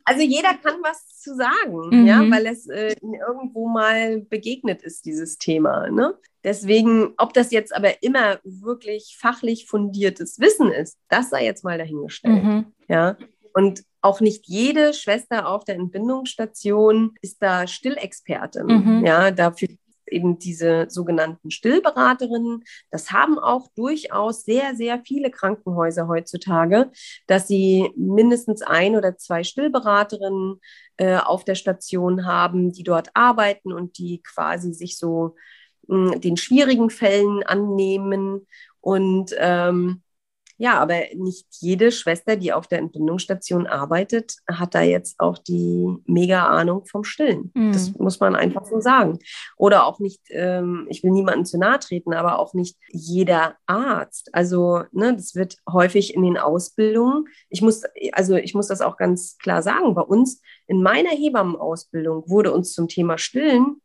[0.04, 2.06] also jeder kann was zu sagen, Mhm.
[2.06, 5.90] ja, weil es äh, irgendwo mal begegnet ist, dieses Thema.
[5.90, 6.14] Ne?
[6.44, 11.76] Deswegen, ob das jetzt aber immer wirklich fachlich fundiertes Wissen ist, das sei jetzt mal
[11.76, 12.44] dahingestellt.
[12.44, 12.72] Mhm.
[12.88, 13.16] Ja.
[13.52, 18.66] Und auch nicht jede Schwester auf der Entbindungsstation ist da Stillexpertin.
[18.66, 19.06] Mhm.
[19.06, 19.68] Ja, dafür
[20.08, 22.64] eben diese sogenannten Stillberaterinnen.
[22.90, 26.90] Das haben auch durchaus sehr, sehr viele Krankenhäuser heutzutage,
[27.26, 30.60] dass sie mindestens ein oder zwei Stillberaterinnen
[30.96, 35.34] äh, auf der Station haben, die dort arbeiten und die quasi sich so
[35.88, 38.46] mh, den schwierigen Fällen annehmen.
[38.80, 40.02] Und ähm,
[40.58, 45.86] ja, aber nicht jede Schwester, die auf der Entbindungsstation arbeitet, hat da jetzt auch die
[46.06, 47.50] mega Ahnung vom Stillen.
[47.54, 47.72] Mhm.
[47.72, 49.18] Das muss man einfach so sagen.
[49.56, 54.30] Oder auch nicht, ähm, ich will niemandem zu nahe treten, aber auch nicht jeder Arzt.
[54.32, 57.26] Also, ne, das wird häufig in den Ausbildungen.
[57.50, 59.94] Ich muss, also ich muss das auch ganz klar sagen.
[59.94, 63.82] Bei uns in meiner Hebammenausbildung wurde uns zum Thema Stillen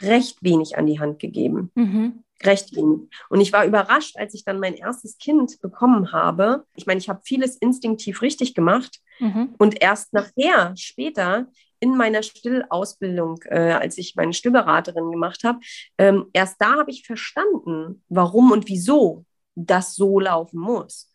[0.00, 2.24] recht wenig an die Hand gegeben Mhm.
[2.46, 3.08] Recht wenig.
[3.28, 6.64] Und ich war überrascht, als ich dann mein erstes Kind bekommen habe.
[6.74, 9.54] Ich meine, ich habe vieles instinktiv richtig gemacht Mhm.
[9.58, 11.46] und erst nachher, später,
[11.80, 15.58] in meiner Stillausbildung, äh, als ich meine Stillberaterin gemacht habe,
[15.98, 19.24] ähm, erst da habe ich verstanden, warum und wieso
[19.54, 21.10] das so laufen muss.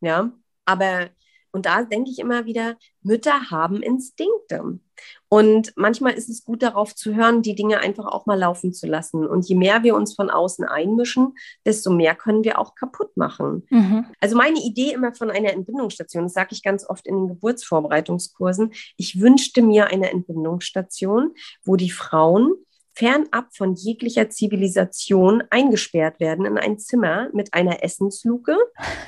[0.00, 0.32] Ja,
[0.64, 1.10] aber
[1.52, 4.78] und da denke ich immer wieder, Mütter haben Instinkte.
[5.28, 8.86] Und manchmal ist es gut darauf zu hören, die Dinge einfach auch mal laufen zu
[8.86, 9.26] lassen.
[9.26, 11.34] Und je mehr wir uns von außen einmischen,
[11.66, 13.66] desto mehr können wir auch kaputt machen.
[13.70, 14.06] Mhm.
[14.20, 18.72] Also meine Idee immer von einer Entbindungsstation, das sage ich ganz oft in den Geburtsvorbereitungskursen,
[18.96, 22.54] ich wünschte mir eine Entbindungsstation, wo die Frauen
[22.98, 28.56] fernab von jeglicher Zivilisation eingesperrt werden in ein Zimmer mit einer Essensluke.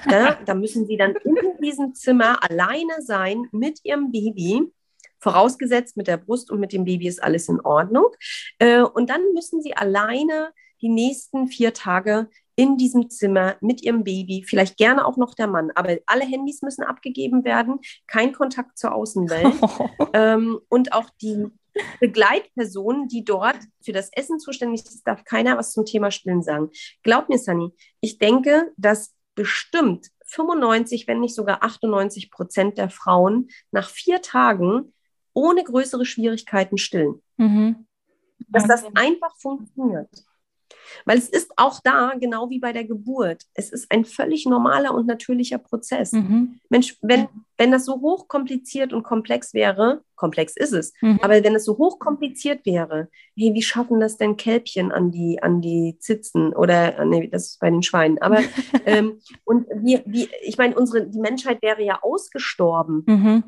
[0.09, 4.70] Ja, da müssen sie dann in diesem Zimmer alleine sein mit ihrem Baby.
[5.21, 8.07] Vorausgesetzt mit der Brust und mit dem Baby ist alles in Ordnung.
[8.59, 14.05] Äh, und dann müssen sie alleine die nächsten vier Tage in diesem Zimmer mit ihrem
[14.05, 18.77] Baby, vielleicht gerne auch noch der Mann, aber alle Handys müssen abgegeben werden, kein Kontakt
[18.77, 19.55] zur Außenwelt
[20.13, 21.47] ähm, und auch die
[22.01, 26.71] Begleitperson, die dort für das Essen zuständig ist, darf keiner was zum Thema Stillen sagen.
[27.03, 33.49] Glaub mir, Sunny, ich denke, dass bestimmt 95, wenn nicht sogar 98 Prozent der Frauen
[33.71, 34.93] nach vier Tagen
[35.40, 37.22] ohne größere Schwierigkeiten stillen.
[37.37, 37.87] Mhm.
[38.48, 40.09] Dass das einfach funktioniert.
[41.05, 44.94] Weil es ist auch da, genau wie bei der Geburt, es ist ein völlig normaler
[44.94, 46.12] und natürlicher Prozess.
[46.12, 46.61] Mhm.
[46.68, 51.18] Mensch, wenn, wenn das so hochkompliziert und komplex wäre, komplex ist es, mhm.
[51.22, 55.61] aber wenn es so hochkompliziert wäre, hey, wie schaffen das denn Kälbchen an die, an
[55.61, 58.40] die Zitzen oder, äh, nee, das ist bei den Schweinen, aber,
[58.87, 63.44] ähm, und wir, wie, ich meine, unsere, die Menschheit wäre ja ausgestorben, mhm.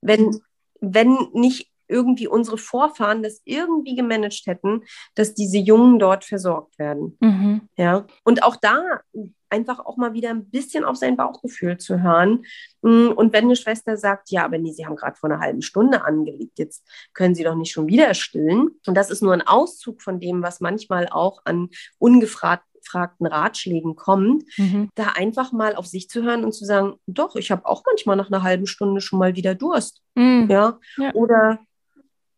[0.00, 0.40] wenn,
[0.80, 4.82] wenn nicht irgendwie unsere Vorfahren das irgendwie gemanagt hätten,
[5.14, 7.16] dass diese Jungen dort versorgt werden.
[7.20, 7.68] Mhm.
[7.76, 8.06] Ja.
[8.24, 9.00] Und auch da
[9.48, 12.44] einfach auch mal wieder ein bisschen auf sein Bauchgefühl zu hören.
[12.82, 15.62] Mm, und wenn eine Schwester sagt, ja, aber nee, Sie haben gerade vor einer halben
[15.62, 16.84] Stunde angelegt, jetzt
[17.14, 18.70] können Sie doch nicht schon wieder stillen.
[18.86, 24.44] Und das ist nur ein Auszug von dem, was manchmal auch an ungefragten Ratschlägen kommt,
[24.56, 24.90] mhm.
[24.94, 28.16] da einfach mal auf sich zu hören und zu sagen, doch, ich habe auch manchmal
[28.16, 30.02] nach einer halben Stunde schon mal wieder Durst.
[30.14, 30.48] Mhm.
[30.50, 30.78] Ja?
[30.98, 31.14] ja?
[31.14, 31.60] Oder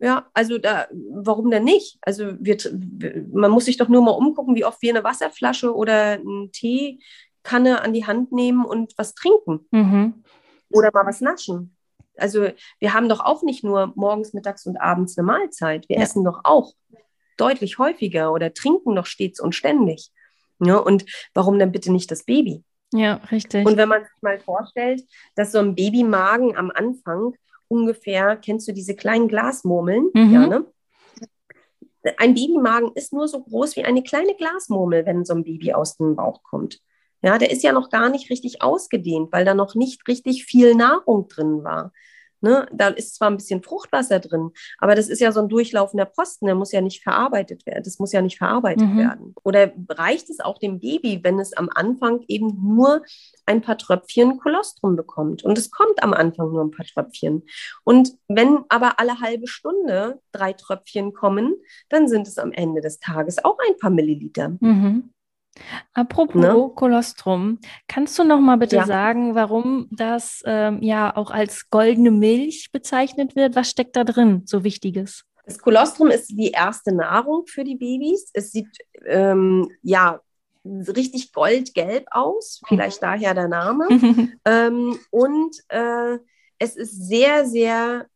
[0.00, 1.98] ja, also da, warum denn nicht?
[2.02, 2.56] Also wir,
[3.32, 7.82] man muss sich doch nur mal umgucken, wie oft wir eine Wasserflasche oder eine Teekanne
[7.82, 9.66] an die Hand nehmen und was trinken.
[9.72, 10.22] Mhm.
[10.70, 11.76] Oder mal was naschen.
[12.16, 15.88] Also wir haben doch auch nicht nur morgens, mittags und abends eine Mahlzeit.
[15.88, 16.02] Wir ja.
[16.02, 16.74] essen doch auch
[17.36, 20.10] deutlich häufiger oder trinken noch stets und ständig.
[20.60, 22.64] Ja, und warum dann bitte nicht das Baby?
[22.92, 23.66] Ja, richtig.
[23.66, 25.02] Und wenn man sich mal vorstellt,
[25.36, 27.34] dass so ein Babymagen am Anfang
[27.68, 30.08] ungefähr, kennst du diese kleinen Glasmurmeln?
[30.14, 30.32] Mhm.
[30.32, 30.66] Ja, ne?
[32.16, 35.96] Ein Babymagen ist nur so groß wie eine kleine Glasmurmel, wenn so ein Baby aus
[35.96, 36.80] dem Bauch kommt.
[37.22, 40.74] Ja, der ist ja noch gar nicht richtig ausgedehnt, weil da noch nicht richtig viel
[40.74, 41.92] Nahrung drin war.
[42.40, 42.66] Ne?
[42.72, 46.46] Da ist zwar ein bisschen Fruchtwasser drin, aber das ist ja so ein durchlaufender Posten,
[46.46, 47.82] der muss ja nicht verarbeitet werden.
[47.84, 48.98] Das muss ja nicht verarbeitet mhm.
[48.98, 49.34] werden.
[49.44, 53.02] Oder reicht es auch dem Baby, wenn es am Anfang eben nur
[53.46, 55.42] ein paar Tröpfchen Kolostrum bekommt?
[55.42, 57.44] Und es kommt am Anfang nur ein paar Tröpfchen.
[57.84, 61.54] Und wenn aber alle halbe Stunde drei Tröpfchen kommen,
[61.88, 64.56] dann sind es am Ende des Tages auch ein paar Milliliter.
[64.60, 65.10] Mhm.
[65.92, 66.70] Apropos ne?
[66.74, 68.86] Kolostrum, kannst du noch mal bitte ja.
[68.86, 73.56] sagen, warum das ähm, ja auch als goldene Milch bezeichnet wird?
[73.56, 75.24] Was steckt da drin, so Wichtiges?
[75.46, 78.30] Das Kolostrum ist die erste Nahrung für die Babys.
[78.34, 80.20] Es sieht ähm, ja
[80.64, 83.06] richtig goldgelb aus, vielleicht mhm.
[83.06, 83.88] daher der Name.
[84.44, 86.18] ähm, und äh,
[86.58, 88.06] es ist sehr, sehr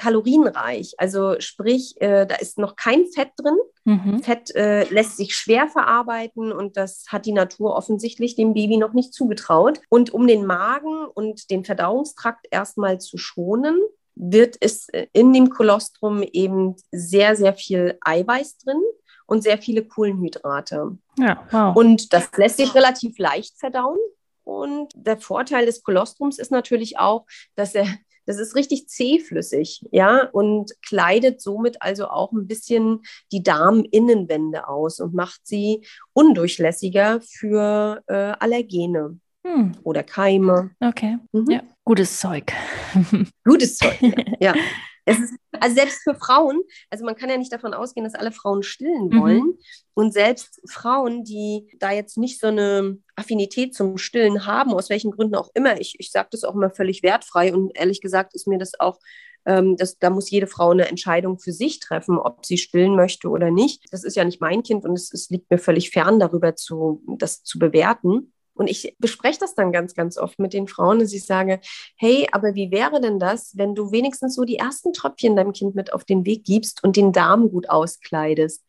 [0.00, 0.94] kalorienreich.
[0.96, 3.56] Also sprich, äh, da ist noch kein Fett drin.
[3.84, 4.22] Mhm.
[4.22, 8.94] Fett äh, lässt sich schwer verarbeiten und das hat die Natur offensichtlich dem Baby noch
[8.94, 9.78] nicht zugetraut.
[9.90, 13.78] Und um den Magen und den Verdauungstrakt erstmal zu schonen,
[14.14, 18.80] wird es äh, in dem Kolostrum eben sehr, sehr viel Eiweiß drin
[19.26, 20.96] und sehr viele Kohlenhydrate.
[21.18, 21.76] Ja, wow.
[21.76, 23.98] Und das lässt sich relativ leicht verdauen.
[24.44, 27.86] Und der Vorteil des Kolostrums ist natürlich auch, dass er
[28.26, 33.00] das ist richtig zähflüssig, ja, und kleidet somit also auch ein bisschen
[33.32, 39.18] die Darminnenwände aus und macht sie undurchlässiger für äh, Allergene.
[39.46, 39.72] Hm.
[39.84, 40.70] Oder Keime.
[40.80, 41.18] Okay.
[41.32, 41.50] Mhm.
[41.50, 42.52] Ja, gutes Zeug.
[43.44, 44.24] Gutes Zeug, ja.
[44.40, 44.54] ja.
[45.06, 46.60] Ist, also selbst für Frauen,
[46.90, 49.20] also man kann ja nicht davon ausgehen, dass alle Frauen stillen mhm.
[49.20, 49.38] wollen.
[49.38, 49.58] Mhm.
[49.94, 55.10] Und selbst Frauen, die da jetzt nicht so eine Affinität zum Stillen haben, aus welchen
[55.10, 58.46] Gründen auch immer, ich, ich sage das auch immer völlig wertfrei und ehrlich gesagt ist
[58.46, 58.98] mir das auch
[59.46, 63.28] ähm, das, da muss jede Frau eine Entscheidung für sich treffen, ob sie stillen möchte
[63.28, 63.84] oder nicht.
[63.90, 67.02] Das ist ja nicht mein Kind und es, es liegt mir völlig fern, darüber zu,
[67.18, 71.14] das zu bewerten Und ich bespreche das dann ganz, ganz oft mit den Frauen, dass
[71.14, 71.60] ich sage,
[71.96, 75.74] hey, aber wie wäre denn das, wenn du wenigstens so die ersten Tröpfchen deinem Kind
[75.74, 78.62] mit auf den Weg gibst und den Darm gut auskleidest?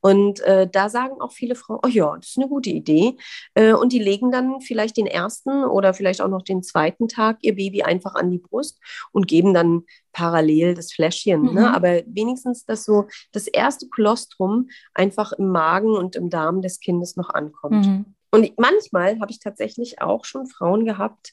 [0.00, 3.16] Und äh, da sagen auch viele Frauen, oh ja, das ist eine gute Idee.
[3.54, 7.38] Äh, und die legen dann vielleicht den ersten oder vielleicht auch noch den zweiten Tag
[7.40, 8.78] ihr Baby einfach an die Brust
[9.12, 11.40] und geben dann parallel das Fläschchen.
[11.42, 11.50] Ne?
[11.50, 11.56] Mhm.
[11.56, 11.74] Ne?
[11.74, 17.16] Aber wenigstens, dass so das erste Kolostrum einfach im Magen und im Darm des Kindes
[17.16, 17.86] noch ankommt.
[17.86, 18.14] Mhm.
[18.30, 21.32] Und manchmal habe ich tatsächlich auch schon Frauen gehabt,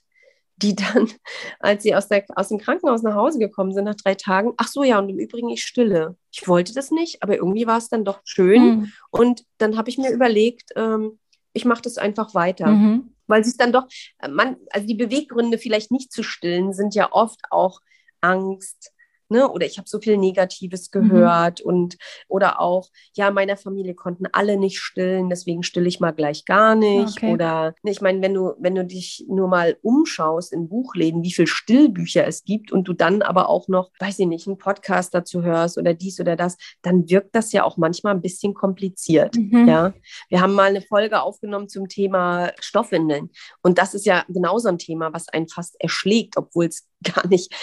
[0.58, 1.10] die dann,
[1.60, 4.68] als sie aus, der, aus dem Krankenhaus nach Hause gekommen sind, nach drei Tagen, ach
[4.68, 6.16] so, ja, und im Übrigen, ich stille.
[6.32, 8.64] Ich wollte das nicht, aber irgendwie war es dann doch schön.
[8.64, 8.92] Mhm.
[9.10, 11.20] Und dann habe ich mir überlegt, ähm,
[11.54, 12.68] ich mache das einfach weiter.
[12.68, 13.12] Mhm.
[13.28, 13.88] Weil sie es dann doch,
[14.20, 17.82] äh, man, also die Beweggründe vielleicht nicht zu stillen, sind ja oft auch
[18.22, 18.92] Angst,
[19.30, 19.50] Ne?
[19.50, 21.10] Oder ich habe so viel Negatives mhm.
[21.10, 21.70] gehört mhm.
[21.72, 26.46] und oder auch, ja, meiner Familie konnten alle nicht stillen, deswegen stille ich mal gleich
[26.46, 27.18] gar nicht.
[27.18, 27.34] Okay.
[27.34, 31.32] Oder ne, ich meine, wenn du, wenn du dich nur mal umschaust in Buchläden, wie
[31.32, 35.14] viele Stillbücher es gibt und du dann aber auch noch, weiß ich nicht, einen Podcast
[35.14, 39.36] dazu hörst oder dies oder das, dann wirkt das ja auch manchmal ein bisschen kompliziert.
[39.36, 39.68] Mhm.
[39.68, 39.94] Ja.
[40.30, 43.30] Wir haben mal eine Folge aufgenommen zum Thema Stoffwindeln.
[43.62, 47.54] Und das ist ja genauso ein Thema, was einen fast erschlägt, obwohl es gar nicht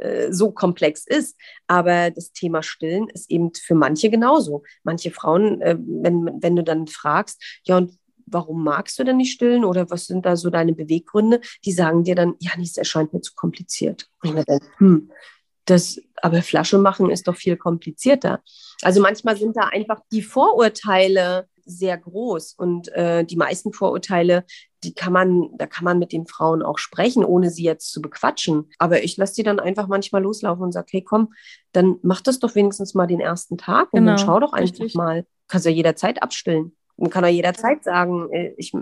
[0.00, 1.36] äh, so komplex ist.
[1.66, 4.62] Aber das Thema Stillen ist eben für manche genauso.
[4.82, 7.92] Manche Frauen, äh, wenn, wenn du dann fragst, ja, und
[8.26, 11.40] warum magst du denn nicht stillen oder was sind da so deine Beweggründe?
[11.64, 14.08] Die sagen dir dann, ja, nichts erscheint mir zu kompliziert.
[14.22, 15.10] Und ich denke, hm,
[15.64, 18.42] das, aber Flasche machen ist doch viel komplizierter.
[18.82, 24.44] Also manchmal sind da einfach die Vorurteile sehr groß und äh, die meisten Vorurteile,
[24.84, 28.00] die kann man, da kann man mit den Frauen auch sprechen, ohne sie jetzt zu
[28.00, 28.70] bequatschen.
[28.78, 31.32] Aber ich lasse sie dann einfach manchmal loslaufen und sage, hey, komm,
[31.72, 34.80] dann mach das doch wenigstens mal den ersten Tag und genau, dann schau doch einfach
[34.80, 34.94] richtig.
[34.94, 35.26] mal.
[35.48, 36.76] Kannst ja jederzeit abstillen.
[36.96, 38.72] Man kann ja jederzeit sagen, äh, ich,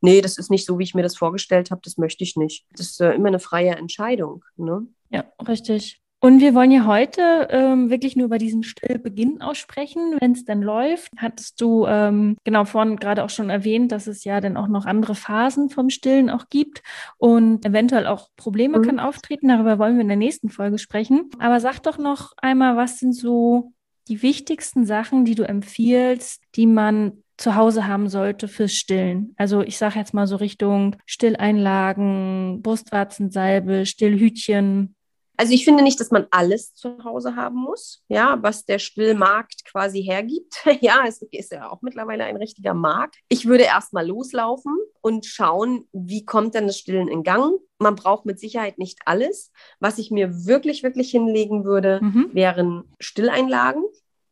[0.00, 2.66] nee, das ist nicht so, wie ich mir das vorgestellt habe, das möchte ich nicht.
[2.72, 4.44] Das ist äh, immer eine freie Entscheidung.
[4.56, 4.86] Ne?
[5.10, 6.00] Ja, richtig.
[6.20, 10.62] Und wir wollen ja heute ähm, wirklich nur über diesen Stillbeginn aussprechen, wenn es denn
[10.62, 11.12] läuft.
[11.18, 14.86] Hattest du ähm, genau vorhin gerade auch schon erwähnt, dass es ja dann auch noch
[14.86, 16.82] andere Phasen vom Stillen auch gibt
[17.18, 18.82] und eventuell auch Probleme mhm.
[18.82, 19.48] können auftreten.
[19.48, 21.30] Darüber wollen wir in der nächsten Folge sprechen.
[21.38, 23.72] Aber sag doch noch einmal, was sind so
[24.08, 29.34] die wichtigsten Sachen, die du empfiehlst, die man zu Hause haben sollte fürs Stillen.
[29.36, 34.95] Also ich sage jetzt mal so Richtung Stilleinlagen, Brustwarzensalbe, Stillhütchen,
[35.36, 39.64] also ich finde nicht, dass man alles zu Hause haben muss, ja, was der Stillmarkt
[39.64, 40.64] quasi hergibt.
[40.80, 43.16] ja, es ist ja auch mittlerweile ein richtiger Markt.
[43.28, 47.54] Ich würde erstmal loslaufen und schauen, wie kommt denn das Stillen in Gang.
[47.78, 49.52] Man braucht mit Sicherheit nicht alles.
[49.80, 52.30] Was ich mir wirklich, wirklich hinlegen würde, mhm.
[52.32, 53.84] wären Stilleinlagen.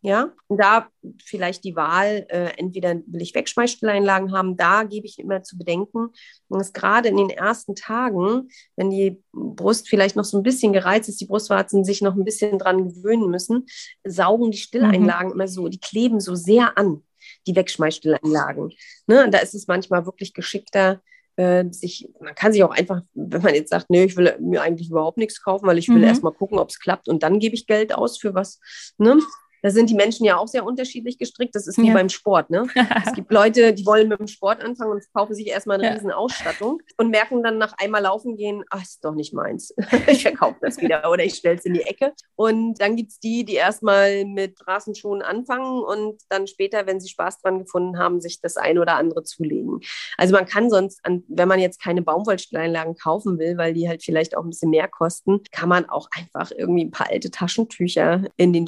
[0.07, 0.89] Ja, und da
[1.25, 6.11] vielleicht die Wahl, äh, entweder will ich Wegschmeißstilleinlagen haben, da gebe ich immer zu bedenken,
[6.51, 11.09] dass gerade in den ersten Tagen, wenn die Brust vielleicht noch so ein bisschen gereizt
[11.09, 13.65] ist, die Brustwarzen sich noch ein bisschen dran gewöhnen müssen,
[14.05, 15.33] saugen die Stilleinlagen mhm.
[15.33, 17.03] immer so, die kleben so sehr an,
[17.47, 18.75] die Wegschmeißstilleinlagen.
[19.07, 19.31] Ne?
[19.31, 21.01] Da ist es manchmal wirklich geschickter,
[21.37, 24.61] äh, sich, man kann sich auch einfach, wenn man jetzt sagt, nee, ich will mir
[24.61, 26.05] eigentlich überhaupt nichts kaufen, weil ich will mhm.
[26.05, 28.61] erst mal gucken, ob es klappt und dann gebe ich Geld aus für was.
[28.99, 29.19] Ne?
[29.65, 31.55] Da sind die Menschen ja auch sehr unterschiedlich gestrickt.
[31.55, 31.95] Das ist wie ja.
[31.95, 32.51] beim Sport.
[32.51, 32.67] Ne?
[33.07, 35.93] es gibt Leute, die wollen mit dem Sport anfangen und kaufen sich erstmal eine ja.
[35.95, 39.75] riesen Ausstattung und merken dann nach einmal laufen gehen, ach, ist doch nicht meins.
[40.07, 42.13] ich verkaufe das wieder oder ich stelle es in die Ecke.
[42.37, 47.09] Und dann gibt es die, die erstmal mit Straßenschuhen anfangen und dann später, wenn sie
[47.09, 49.81] Spaß dran gefunden haben, sich das ein oder andere zulegen.
[50.19, 54.37] Also man kann sonst, wenn man jetzt keine Baumwollsteinlagen kaufen will, weil die halt vielleicht
[54.37, 58.53] auch ein bisschen mehr kosten, kann man auch einfach irgendwie ein paar alte Taschentücher in
[58.53, 58.67] den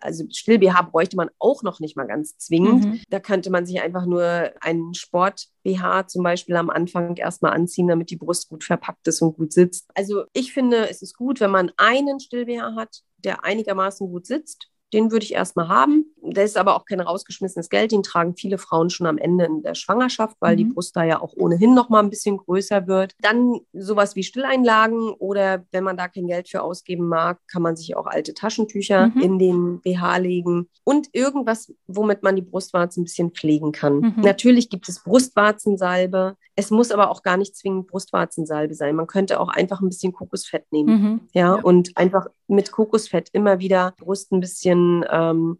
[0.00, 2.84] Also Still-BH bräuchte man auch noch nicht mal ganz zwingend.
[2.84, 3.00] Mhm.
[3.08, 8.10] Da könnte man sich einfach nur einen Sport-BH zum Beispiel am Anfang erstmal anziehen, damit
[8.10, 9.90] die Brust gut verpackt ist und gut sitzt.
[9.94, 14.71] Also ich finde, es ist gut, wenn man einen Still-BH hat, der einigermaßen gut sitzt
[14.92, 16.06] den würde ich erstmal haben.
[16.22, 17.92] Das ist aber auch kein rausgeschmissenes Geld.
[17.92, 20.58] Den tragen viele Frauen schon am Ende in der Schwangerschaft, weil mhm.
[20.58, 23.14] die Brust da ja auch ohnehin noch mal ein bisschen größer wird.
[23.20, 27.76] Dann sowas wie Stilleinlagen oder wenn man da kein Geld für ausgeben mag, kann man
[27.76, 29.20] sich auch alte Taschentücher mhm.
[29.20, 33.94] in den BH legen und irgendwas, womit man die Brustwarzen ein bisschen pflegen kann.
[33.94, 34.14] Mhm.
[34.18, 36.36] Natürlich gibt es Brustwarzensalbe.
[36.54, 38.94] Es muss aber auch gar nicht zwingend Brustwarzensalbe sein.
[38.94, 41.02] Man könnte auch einfach ein bisschen Kokosfett nehmen.
[41.02, 41.20] Mhm.
[41.32, 45.58] Ja, ja, und einfach mit Kokosfett immer wieder Brust ein bisschen ähm,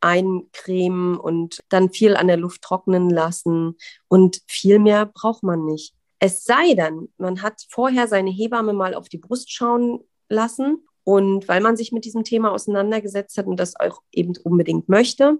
[0.00, 3.76] eincremen und dann viel an der Luft trocknen lassen.
[4.08, 5.94] Und viel mehr braucht man nicht.
[6.18, 10.86] Es sei denn, man hat vorher seine Hebamme mal auf die Brust schauen lassen.
[11.04, 15.38] Und weil man sich mit diesem Thema auseinandergesetzt hat und das auch eben unbedingt möchte.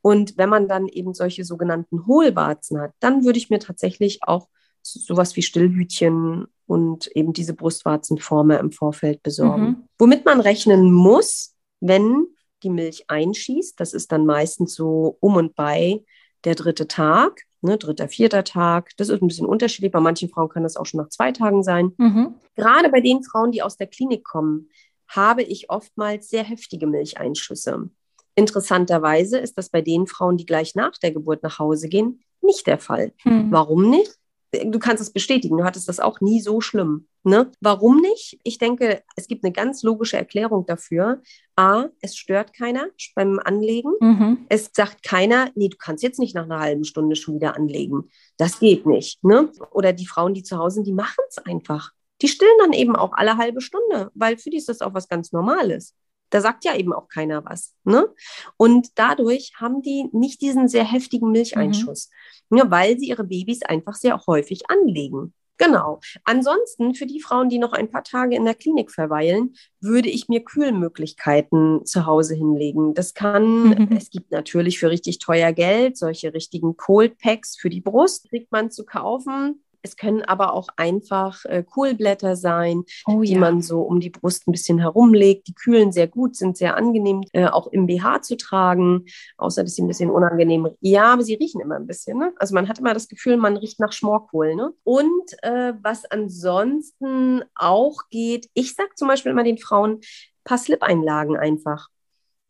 [0.00, 4.48] Und wenn man dann eben solche sogenannten Hohlwarzen hat, dann würde ich mir tatsächlich auch
[4.82, 9.64] sowas wie Stillhütchen und eben diese Brustwarzenformer im Vorfeld besorgen.
[9.64, 9.84] Mhm.
[9.98, 12.26] Womit man rechnen muss, wenn
[12.62, 16.02] die Milch einschießt, das ist dann meistens so um und bei
[16.44, 18.90] der dritte Tag, ne, dritter, vierter Tag.
[18.96, 19.92] Das ist ein bisschen unterschiedlich.
[19.92, 21.92] Bei manchen Frauen kann das auch schon nach zwei Tagen sein.
[21.98, 22.34] Mhm.
[22.56, 24.68] Gerade bei den Frauen, die aus der Klinik kommen,
[25.08, 27.90] habe ich oftmals sehr heftige Milcheinschüsse.
[28.34, 32.66] Interessanterweise ist das bei den Frauen, die gleich nach der Geburt nach Hause gehen, nicht
[32.66, 33.12] der Fall.
[33.24, 33.48] Mhm.
[33.50, 34.18] Warum nicht?
[34.52, 37.06] Du kannst es bestätigen, du hattest das auch nie so schlimm.
[37.24, 37.50] Ne?
[37.60, 38.38] Warum nicht?
[38.42, 41.22] Ich denke, es gibt eine ganz logische Erklärung dafür.
[41.56, 43.92] A, es stört keiner beim Anlegen.
[44.00, 44.46] Mhm.
[44.48, 48.10] Es sagt keiner, nee, du kannst jetzt nicht nach einer halben Stunde schon wieder anlegen.
[48.36, 49.22] Das geht nicht.
[49.24, 49.50] Ne?
[49.70, 51.92] Oder die Frauen, die zu Hause sind, die machen es einfach.
[52.20, 55.08] Die stillen dann eben auch alle halbe Stunde, weil für die ist das auch was
[55.08, 55.94] ganz Normales.
[56.32, 57.74] Da sagt ja eben auch keiner was.
[57.84, 58.08] Ne?
[58.56, 62.10] Und dadurch haben die nicht diesen sehr heftigen Milcheinschuss,
[62.48, 62.58] mhm.
[62.58, 65.34] ja, weil sie ihre Babys einfach sehr häufig anlegen.
[65.58, 66.00] Genau.
[66.24, 70.28] Ansonsten für die Frauen, die noch ein paar Tage in der Klinik verweilen, würde ich
[70.28, 72.94] mir Kühlmöglichkeiten zu Hause hinlegen.
[72.94, 73.88] Das kann, mhm.
[73.96, 78.50] es gibt natürlich für richtig teuer Geld solche richtigen Cold Packs für die Brust, kriegt
[78.50, 79.62] man zu kaufen.
[79.82, 83.38] Es können aber auch einfach äh, Kohlblätter sein, oh, die ja.
[83.38, 85.48] man so um die Brust ein bisschen herumlegt.
[85.48, 89.06] Die kühlen sehr gut, sind sehr angenehm, äh, auch im BH zu tragen,
[89.36, 92.18] außer dass sie ein bisschen unangenehm Ja, aber sie riechen immer ein bisschen.
[92.18, 92.32] Ne?
[92.36, 94.54] Also man hat immer das Gefühl, man riecht nach Schmorkohl.
[94.54, 94.72] Ne?
[94.84, 100.00] Und äh, was ansonsten auch geht, ich sage zum Beispiel immer den Frauen,
[100.44, 101.88] paar Slip-Einlagen einfach.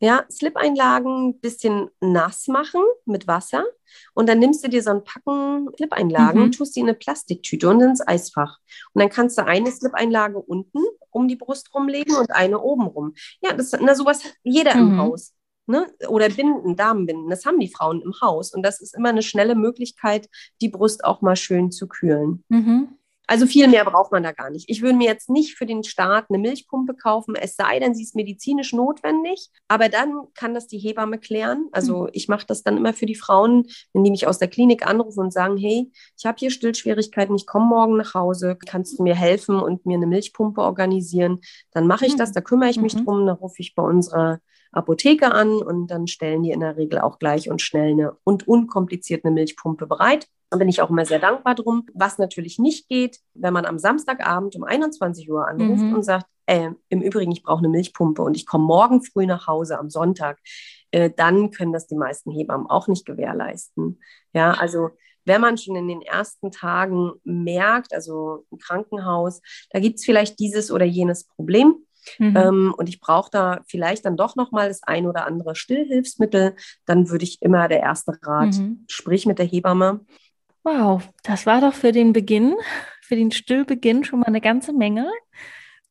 [0.03, 3.63] Ja, Slip-Einlagen bisschen nass machen mit Wasser
[4.13, 6.51] und dann nimmst du dir so ein Packen Slip-Einlagen, mhm.
[6.51, 8.57] tust die in eine Plastiktüte und ins Eisfach.
[8.91, 10.79] Und dann kannst du eine Slip-Einlage unten
[11.09, 13.13] um die Brust rumlegen und eine oben rum.
[13.41, 14.81] Ja, das, na, sowas hat jeder mhm.
[14.81, 15.33] im Haus.
[15.67, 15.87] Ne?
[16.09, 18.53] Oder Binden, Damenbinden, das haben die Frauen im Haus.
[18.53, 20.27] Und das ist immer eine schnelle Möglichkeit,
[20.59, 22.43] die Brust auch mal schön zu kühlen.
[22.49, 22.97] Mhm.
[23.33, 24.69] Also viel mehr braucht man da gar nicht.
[24.69, 28.03] Ich würde mir jetzt nicht für den Start eine Milchpumpe kaufen, es sei denn, sie
[28.03, 29.49] ist medizinisch notwendig.
[29.67, 31.67] Aber dann kann das die Hebamme klären.
[31.71, 32.09] Also mhm.
[32.13, 35.21] ich mache das dann immer für die Frauen, wenn die mich aus der Klinik anrufen
[35.21, 39.15] und sagen, hey, ich habe hier Stillschwierigkeiten, ich komme morgen nach Hause, kannst du mir
[39.15, 41.39] helfen und mir eine Milchpumpe organisieren?
[41.71, 42.33] Dann mache ich das, mhm.
[42.35, 43.05] da kümmere ich mich mhm.
[43.05, 44.41] drum, da rufe ich bei unserer
[44.73, 48.47] Apotheke an und dann stellen die in der Regel auch gleich und schnell eine und
[48.47, 50.27] unkompliziert eine Milchpumpe bereit.
[50.49, 51.85] Da bin ich auch immer sehr dankbar drum.
[51.93, 55.95] Was natürlich nicht geht, wenn man am Samstagabend um 21 Uhr anruft mhm.
[55.95, 59.47] und sagt, äh, im Übrigen, ich brauche eine Milchpumpe und ich komme morgen früh nach
[59.47, 60.39] Hause am Sonntag,
[60.91, 63.99] äh, dann können das die meisten Hebammen auch nicht gewährleisten.
[64.33, 64.89] Ja, also
[65.25, 70.39] wenn man schon in den ersten Tagen merkt, also im Krankenhaus, da gibt es vielleicht
[70.39, 71.75] dieses oder jenes Problem,
[72.19, 72.37] Mhm.
[72.37, 77.09] Ähm, und ich brauche da vielleicht dann doch nochmal das ein oder andere Stillhilfsmittel, dann
[77.09, 78.85] würde ich immer der erste Rat, mhm.
[78.87, 80.01] sprich mit der Hebamme.
[80.63, 82.55] Wow, das war doch für den Beginn,
[83.01, 85.09] für den Stillbeginn schon mal eine ganze Menge,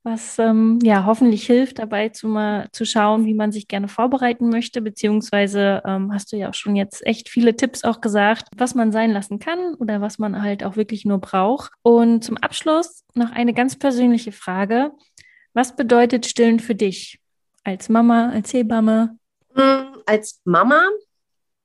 [0.02, 4.48] was ähm, ja hoffentlich hilft dabei zu, mal, zu schauen, wie man sich gerne vorbereiten
[4.48, 8.74] möchte, beziehungsweise ähm, hast du ja auch schon jetzt echt viele Tipps auch gesagt, was
[8.74, 11.70] man sein lassen kann oder was man halt auch wirklich nur braucht.
[11.82, 14.92] Und zum Abschluss noch eine ganz persönliche Frage.
[15.54, 17.20] Was bedeutet Stillen für dich
[17.64, 19.18] als Mama, als Hebamme?
[19.54, 20.88] Hm, als Mama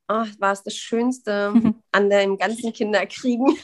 [0.10, 1.54] oh, war es das Schönste
[1.92, 3.46] an dem ganzen Kinderkriegen.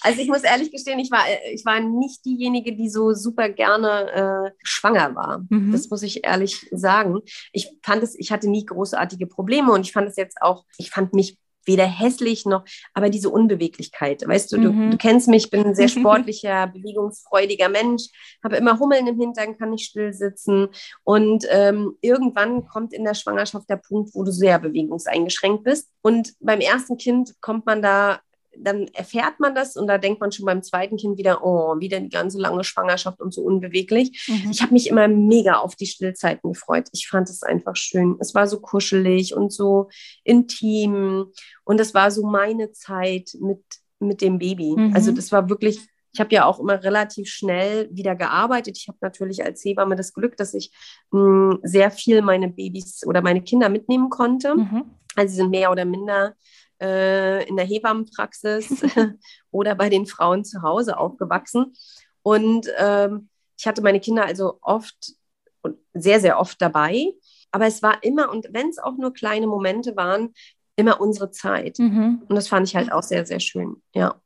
[0.00, 4.46] also ich muss ehrlich gestehen, ich war, ich war nicht diejenige, die so super gerne
[4.46, 5.44] äh, schwanger war.
[5.48, 5.72] Mhm.
[5.72, 7.20] Das muss ich ehrlich sagen.
[7.52, 10.90] Ich fand es, ich hatte nie großartige Probleme und ich fand es jetzt auch, ich
[10.90, 11.38] fand mich
[11.68, 12.64] weder hässlich noch,
[12.94, 14.26] aber diese Unbeweglichkeit.
[14.26, 14.62] Weißt du, mhm.
[14.62, 18.08] du, du, kennst mich, ich bin ein sehr sportlicher, bewegungsfreudiger Mensch,
[18.42, 20.68] habe immer Hummeln im Hintern, kann nicht still sitzen.
[21.04, 25.88] Und ähm, irgendwann kommt in der Schwangerschaft der Punkt, wo du sehr bewegungseingeschränkt bist.
[26.02, 28.20] Und beim ersten Kind kommt man da
[28.62, 32.00] dann erfährt man das und da denkt man schon beim zweiten Kind wieder, oh, wieder
[32.00, 34.26] die ganze lange Schwangerschaft und so unbeweglich.
[34.28, 34.50] Mhm.
[34.50, 36.88] Ich habe mich immer mega auf die Stillzeiten gefreut.
[36.92, 38.16] Ich fand es einfach schön.
[38.20, 39.88] Es war so kuschelig und so
[40.24, 41.32] intim
[41.64, 43.62] und das war so meine Zeit mit,
[43.98, 44.74] mit dem Baby.
[44.76, 44.94] Mhm.
[44.94, 45.80] Also das war wirklich
[46.12, 48.76] ich habe ja auch immer relativ schnell wieder gearbeitet.
[48.78, 50.72] Ich habe natürlich als Hebamme das Glück, dass ich
[51.10, 51.20] mh,
[51.52, 54.56] hm, sehr viel meine Babys oder meine Kinder mitnehmen konnte.
[54.56, 54.84] Mhm.
[55.14, 56.34] Also sie sind mehr oder minder
[56.80, 58.84] äh, in der Hebammenpraxis
[59.50, 61.74] oder bei den Frauen zu Hause aufgewachsen.
[62.22, 65.14] Und ähm, ich hatte meine Kinder also oft
[65.62, 67.12] und sehr, sehr oft dabei.
[67.50, 70.34] Aber es war immer, und wenn es auch nur kleine Momente waren,
[70.76, 71.78] immer unsere Zeit.
[71.78, 72.22] Mhm.
[72.28, 73.82] Und das fand ich halt auch sehr, sehr schön.
[73.94, 74.20] Ja.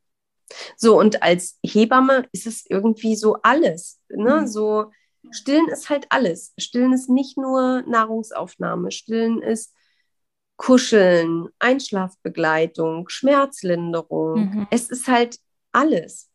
[0.76, 4.00] So, und als Hebamme ist es irgendwie so alles.
[4.10, 4.42] Ne?
[4.42, 4.46] Mhm.
[4.46, 4.90] So,
[5.30, 6.52] Stillen ist halt alles.
[6.58, 8.90] Stillen ist nicht nur Nahrungsaufnahme.
[8.90, 9.72] Stillen ist
[10.56, 14.40] Kuscheln, Einschlafbegleitung, Schmerzlinderung.
[14.40, 14.66] Mhm.
[14.70, 15.38] Es ist halt
[15.72, 16.28] alles.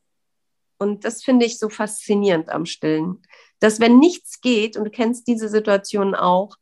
[0.78, 3.22] Und das finde ich so faszinierend am Stillen.
[3.59, 6.55] Dass wenn nichts geht, und du kennst diese Situation auch,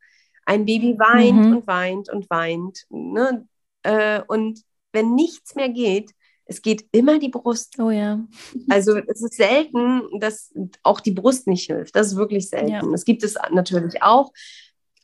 [0.44, 1.56] ein Baby weint Mhm.
[1.56, 2.86] und weint und weint.
[2.88, 3.46] Ne?
[3.82, 6.12] Äh, und wenn nichts mehr geht,
[6.46, 7.74] es geht immer die Brust.
[7.80, 8.24] Oh ja.
[8.70, 10.54] Also es ist selten, dass
[10.84, 11.96] auch die Brust nicht hilft.
[11.96, 12.68] Das ist wirklich selten.
[12.70, 12.82] Ja.
[12.82, 14.32] Das gibt es natürlich auch.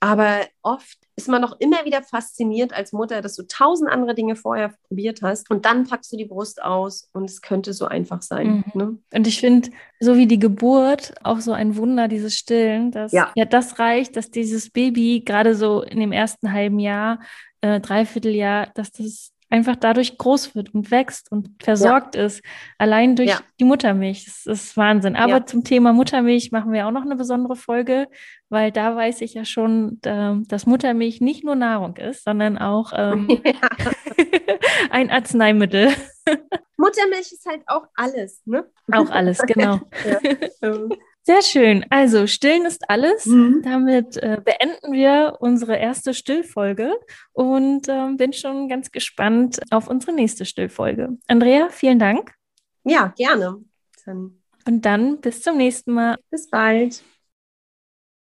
[0.03, 4.35] Aber oft ist man noch immer wieder fasziniert als Mutter, dass du tausend andere Dinge
[4.35, 8.21] vorher probiert hast und dann packst du die Brust aus und es könnte so einfach
[8.21, 8.65] sein.
[8.75, 8.81] Mhm.
[8.81, 8.99] Ne?
[9.15, 13.31] Und ich finde, so wie die Geburt, auch so ein Wunder, dieses Stillen, dass Ja.
[13.37, 17.21] ja, das reicht, dass dieses Baby gerade so in dem ersten halben Jahr,
[17.61, 22.43] äh, Dreivierteljahr, dass das einfach dadurch groß wird und wächst und versorgt ist,
[22.79, 23.41] allein durch Ja.
[23.61, 24.25] die Muttermilch.
[24.25, 25.15] Das ist Wahnsinn.
[25.15, 25.47] Aber Ja.
[25.47, 28.09] zum Thema Muttermilch machen wir auch noch eine besondere Folge,
[28.49, 32.93] weil da weiß ich ja schon, ähm, dass Muttermilch nicht nur Nahrung ist, sondern auch
[32.97, 33.29] ähm,
[34.91, 35.89] ein Arzneimittel.
[36.79, 38.41] Muttermilch ist halt auch alles.
[38.47, 38.65] Ne?
[38.91, 39.81] Auch alles, genau.
[41.25, 41.87] Sehr schön.
[41.91, 43.27] Also, stillen ist alles.
[43.27, 43.63] Mhm.
[43.63, 46.93] Damit äh, beenden wir unsere erste Stillfolge
[47.33, 51.17] und ähm, bin schon ganz gespannt auf unsere nächste Stillfolge.
[51.29, 52.35] Andrea, vielen Dank
[52.85, 53.65] ja, gerne.
[54.05, 56.19] Dann und dann bis zum nächsten Mal.
[56.31, 57.03] bis bald.